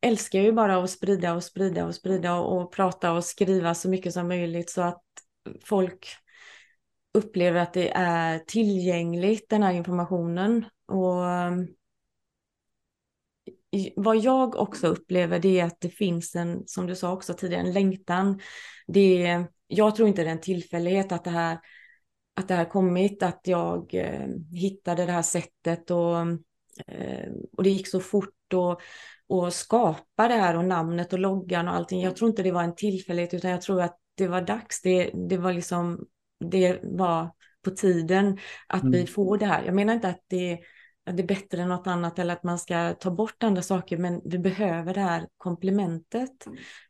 [0.00, 3.88] älskar ju bara att sprida och sprida och sprida och, och prata och skriva så
[3.88, 5.02] mycket som möjligt så att
[5.64, 6.08] folk
[7.14, 10.64] upplever att det är tillgängligt, den här informationen.
[10.86, 11.52] Och eh,
[13.96, 17.62] vad jag också upplever det är att det finns en, som du sa också tidigare,
[17.62, 18.40] en längtan.
[18.86, 21.58] Det är, jag tror inte det är en tillfällighet att det här
[22.36, 26.18] att det här kommit, att jag eh, hittade det här sättet och,
[26.86, 28.80] eh, och det gick så fort och,
[29.26, 32.02] och skapa det här och namnet och loggan och allting.
[32.02, 34.82] Jag tror inte det var en tillfällighet utan jag tror att det var dags.
[34.82, 36.06] Det, det var liksom,
[36.50, 37.30] det var
[37.64, 38.92] på tiden att mm.
[38.92, 39.64] vi får det här.
[39.64, 40.58] Jag menar inte att det,
[41.12, 44.20] det är bättre än något annat eller att man ska ta bort andra saker, men
[44.24, 46.44] vi behöver det här komplementet.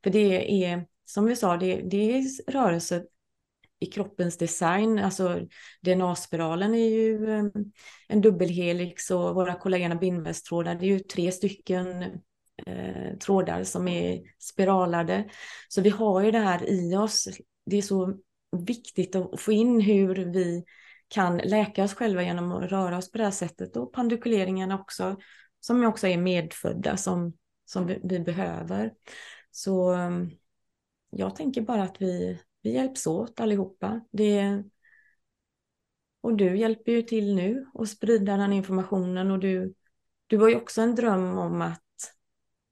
[0.04, 3.04] För det är, som vi sa, det, det är rörelse
[3.80, 4.98] i kroppens design.
[4.98, 5.40] Alltså
[5.82, 7.50] DNA-spiralen är ju ehm,
[8.08, 12.02] en dubbelhelix och våra kollagen bindvävstrådar, det är ju tre stycken
[12.66, 15.24] eh, trådar som är spiralade.
[15.68, 17.28] Så vi har ju det här i oss.
[17.66, 18.16] Det är så
[18.66, 20.64] viktigt att få in hur vi
[21.08, 25.16] kan läka oss själva genom att röra oss på det här sättet och pandukuleringarna också,
[25.60, 27.32] som också är medfödda som,
[27.64, 28.92] som vi, vi behöver.
[29.50, 30.30] Så mm,
[31.10, 34.00] jag tänker bara att vi, vi hjälps åt allihopa.
[34.12, 34.62] Det,
[36.20, 39.74] och du hjälper ju till nu och sprida den informationen och du,
[40.26, 41.82] du har ju också en dröm om att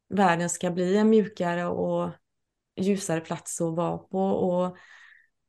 [0.09, 2.11] världen ska bli en mjukare och
[2.77, 4.77] ljusare plats att vara på och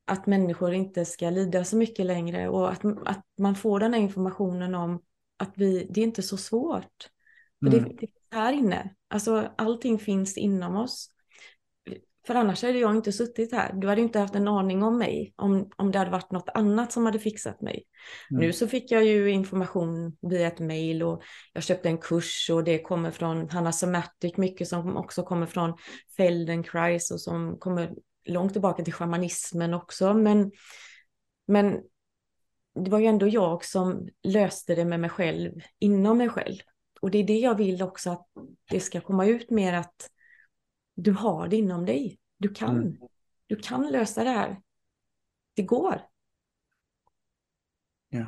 [0.06, 4.02] att människor inte ska lida så mycket längre och att, att man får den här
[4.02, 5.02] informationen om
[5.38, 7.10] att vi, det är inte så svårt.
[7.60, 7.84] För mm.
[7.84, 11.12] det, det finns här inne, alltså allting finns inom oss.
[12.28, 13.74] För annars hade jag inte suttit här.
[13.74, 16.92] Du hade inte haft en aning om mig om, om det hade varit något annat
[16.92, 17.84] som hade fixat mig.
[18.32, 18.42] Mm.
[18.42, 21.22] Nu så fick jag ju information via ett mail och
[21.54, 25.74] jag köpte en kurs och det kommer från Hanna Somatic, mycket som också kommer från
[26.18, 27.92] Feldenkrais och som kommer
[28.26, 30.14] långt tillbaka till shamanismen också.
[30.14, 30.52] Men,
[31.48, 31.82] men
[32.76, 36.58] det var ju ändå jag som löste det med mig själv, inom mig själv.
[37.02, 38.28] Och det är det jag vill också att
[38.70, 40.10] det ska komma ut mer att
[40.96, 42.20] du har det inom dig.
[42.38, 42.78] Du kan.
[42.78, 42.98] Mm.
[43.48, 44.62] Du kan lösa det här.
[45.54, 46.02] Det går.
[48.10, 48.26] Ja.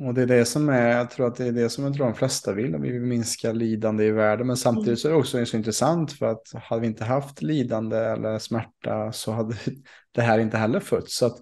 [0.00, 2.06] Och det är det som är, jag tror att det är det som jag tror
[2.06, 2.76] de flesta vill.
[2.76, 4.46] Vi vill minska lidande i världen.
[4.46, 7.96] Men samtidigt så är det också så intressant för att hade vi inte haft lidande
[7.96, 9.54] eller smärta så hade
[10.12, 11.16] det här inte heller fötts.
[11.16, 11.36] Så att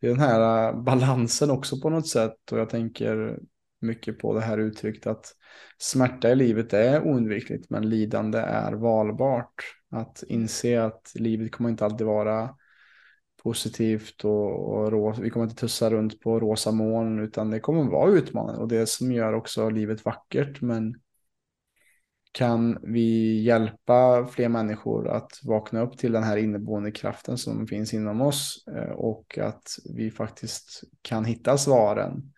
[0.00, 2.52] det är den här äh, balansen också på något sätt.
[2.52, 3.38] Och jag tänker
[3.80, 5.26] mycket på det här uttrycket att
[5.78, 9.54] smärta i livet är oundvikligt men lidande är valbart.
[9.90, 12.50] Att inse att livet kommer inte alltid vara
[13.46, 17.84] positivt och, och rå, vi kommer inte tussa runt på rosa moln utan det kommer
[17.84, 20.60] vara utmanande och det som gör också livet vackert.
[20.60, 20.94] Men
[22.32, 27.94] kan vi hjälpa fler människor att vakna upp till den här inneboende kraften som finns
[27.94, 32.32] inom oss eh, och att vi faktiskt kan hitta svaren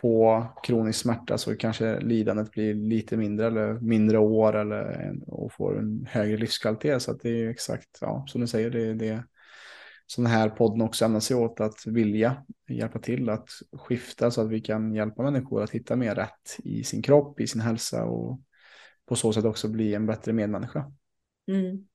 [0.00, 5.78] på kronisk smärta så kanske lidandet blir lite mindre eller mindre år eller och får
[5.78, 7.02] en högre livskvalitet.
[7.02, 9.22] Så att det är exakt, ja, som du säger, det är det
[10.06, 14.40] som den här podden också ämnar sig åt att vilja hjälpa till att skifta så
[14.40, 18.04] att vi kan hjälpa människor att hitta mer rätt i sin kropp, i sin hälsa
[18.04, 18.40] och
[19.06, 20.92] på så sätt också bli en bättre medmänniska.
[21.48, 21.86] Mm.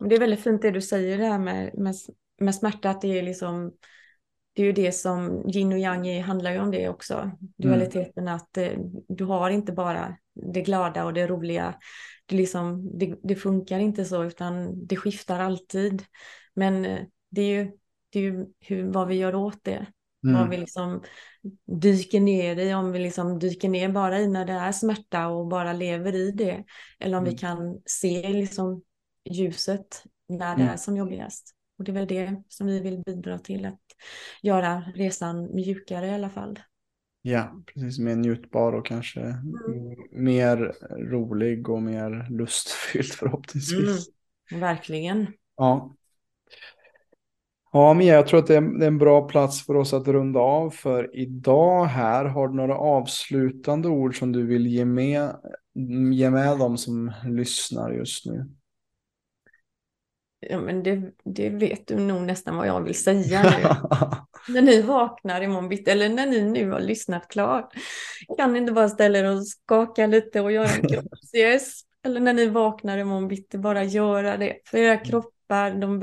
[0.00, 1.94] Det är väldigt fint det du säger det här med, med,
[2.40, 3.72] med smärta, att det är liksom
[4.54, 7.30] det är ju det som yin och yang handlar ju om det också.
[7.56, 8.34] Dualiteten mm.
[8.34, 8.72] att eh,
[9.08, 10.16] du har inte bara
[10.52, 11.74] det glada och det roliga.
[12.26, 16.02] Det, liksom, det, det, funkar inte så utan det skiftar alltid.
[16.54, 17.00] Men eh,
[17.30, 17.72] det är ju,
[18.10, 19.86] det är ju hur, vad vi gör åt det.
[20.24, 20.40] Mm.
[20.40, 21.02] Vad vi liksom
[21.80, 25.46] dyker ner i, om vi liksom dyker ner bara i när det är smärta och
[25.46, 26.64] bara lever i det.
[26.98, 27.34] Eller om mm.
[27.34, 28.82] vi kan se liksom
[29.30, 30.74] ljuset när det mm.
[30.74, 31.54] är som jobbigast.
[31.78, 33.80] Och det är väl det som vi vill bidra till, att
[34.42, 36.58] göra resan mjukare i alla fall.
[37.22, 37.98] Ja, precis.
[37.98, 39.44] Mer njutbar och kanske mm.
[40.12, 40.74] mer
[41.10, 44.08] rolig och mer lustfylld förhoppningsvis.
[44.50, 45.26] Mm, verkligen.
[45.56, 45.94] Ja,
[47.74, 50.70] Ja, Mia, jag tror att det är en bra plats för oss att runda av
[50.70, 52.24] för idag här.
[52.24, 55.36] Har du några avslutande ord som du vill ge med,
[56.12, 58.46] ge med dem som lyssnar just nu?
[60.40, 63.88] Ja, men det, det vet du nog nästan vad jag vill säga nu.
[64.54, 67.74] när ni vaknar imorgon bitti, eller när ni nu har lyssnat klart,
[68.36, 71.86] kan ni inte bara ställa er och skaka lite och göra en kroppsgäsp?
[72.04, 74.56] Eller när ni vaknar imorgon bitti, bara göra det.
[74.64, 76.00] För era kroppar, de,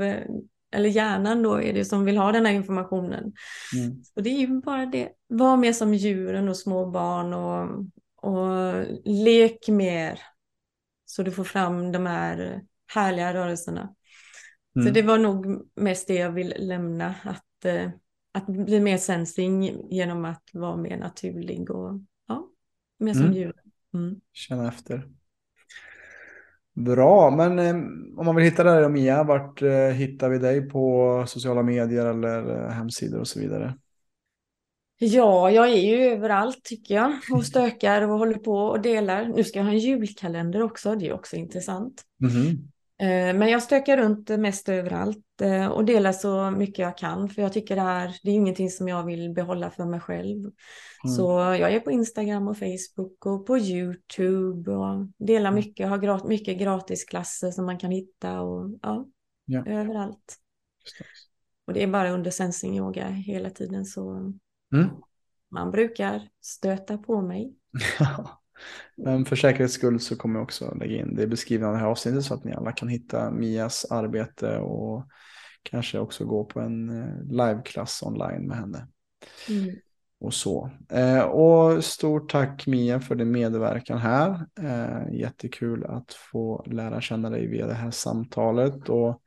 [0.72, 3.32] eller hjärnan då är det som vill ha den här informationen.
[3.76, 4.04] Mm.
[4.04, 7.86] Så det är ju bara det, var mer som djuren och små barn och,
[8.16, 10.20] och lek mer.
[11.04, 12.62] Så du får fram de här
[12.94, 13.94] härliga rörelserna.
[14.76, 14.88] Mm.
[14.88, 17.90] Så det var nog mest det jag vill lämna, att, eh,
[18.32, 22.48] att bli mer sensing genom att vara mer naturlig och ja,
[22.98, 23.34] mer som mm.
[23.36, 23.54] djur.
[23.94, 24.20] Mm.
[24.32, 25.08] Känna efter.
[26.84, 27.74] Bra, men eh,
[28.18, 32.64] om man vill hitta dig Mia, vart eh, hittar vi dig på sociala medier eller
[32.64, 33.74] eh, hemsidor och så vidare?
[34.98, 39.24] Ja, jag är ju överallt tycker jag och stökar och håller på och delar.
[39.24, 42.02] Nu ska jag ha en julkalender också, det är också intressant.
[42.22, 42.58] Mm.
[43.34, 45.24] Men jag stökar runt mest överallt
[45.72, 48.88] och delar så mycket jag kan för jag tycker det här, det är ingenting som
[48.88, 50.38] jag vill behålla för mig själv.
[50.38, 51.16] Mm.
[51.16, 55.54] Så jag är på Instagram och Facebook och på YouTube och delar mm.
[55.54, 59.06] mycket, har grat mycket gratisklasser som man kan hitta och ja,
[59.44, 59.66] ja.
[59.66, 60.36] överallt.
[61.66, 64.32] Och det är bara under sensing yoga hela tiden så
[64.72, 64.88] Mm.
[65.48, 67.54] Man brukar stöta på mig.
[68.96, 71.80] Men för säkerhets skull så kommer jag också lägga in det i beskrivningen av det
[71.80, 75.06] här avsnittet så att ni alla kan hitta Mias arbete och
[75.62, 78.86] kanske också gå på en eh, liveklass online med henne.
[79.48, 79.76] Mm.
[80.20, 80.70] Och så.
[80.88, 84.46] Eh, och stort tack Mia för din medverkan här.
[84.60, 88.88] Eh, jättekul att få lära känna dig via det här samtalet.
[88.88, 89.22] Och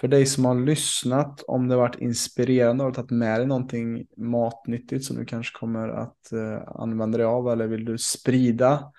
[0.00, 5.04] för dig som har lyssnat, om det varit inspirerande och tagit med dig någonting matnyttigt
[5.04, 8.92] som du kanske kommer att eh, använda dig av eller vill du sprida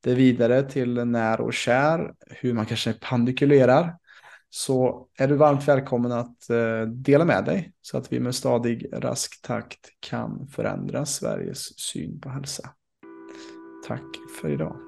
[0.00, 3.96] det vidare till när och kär, hur man kanske pandikulerar,
[4.50, 8.86] så är du varmt välkommen att eh, dela med dig så att vi med stadig
[8.92, 12.70] rask takt kan förändra Sveriges syn på hälsa.
[13.88, 14.87] Tack för idag.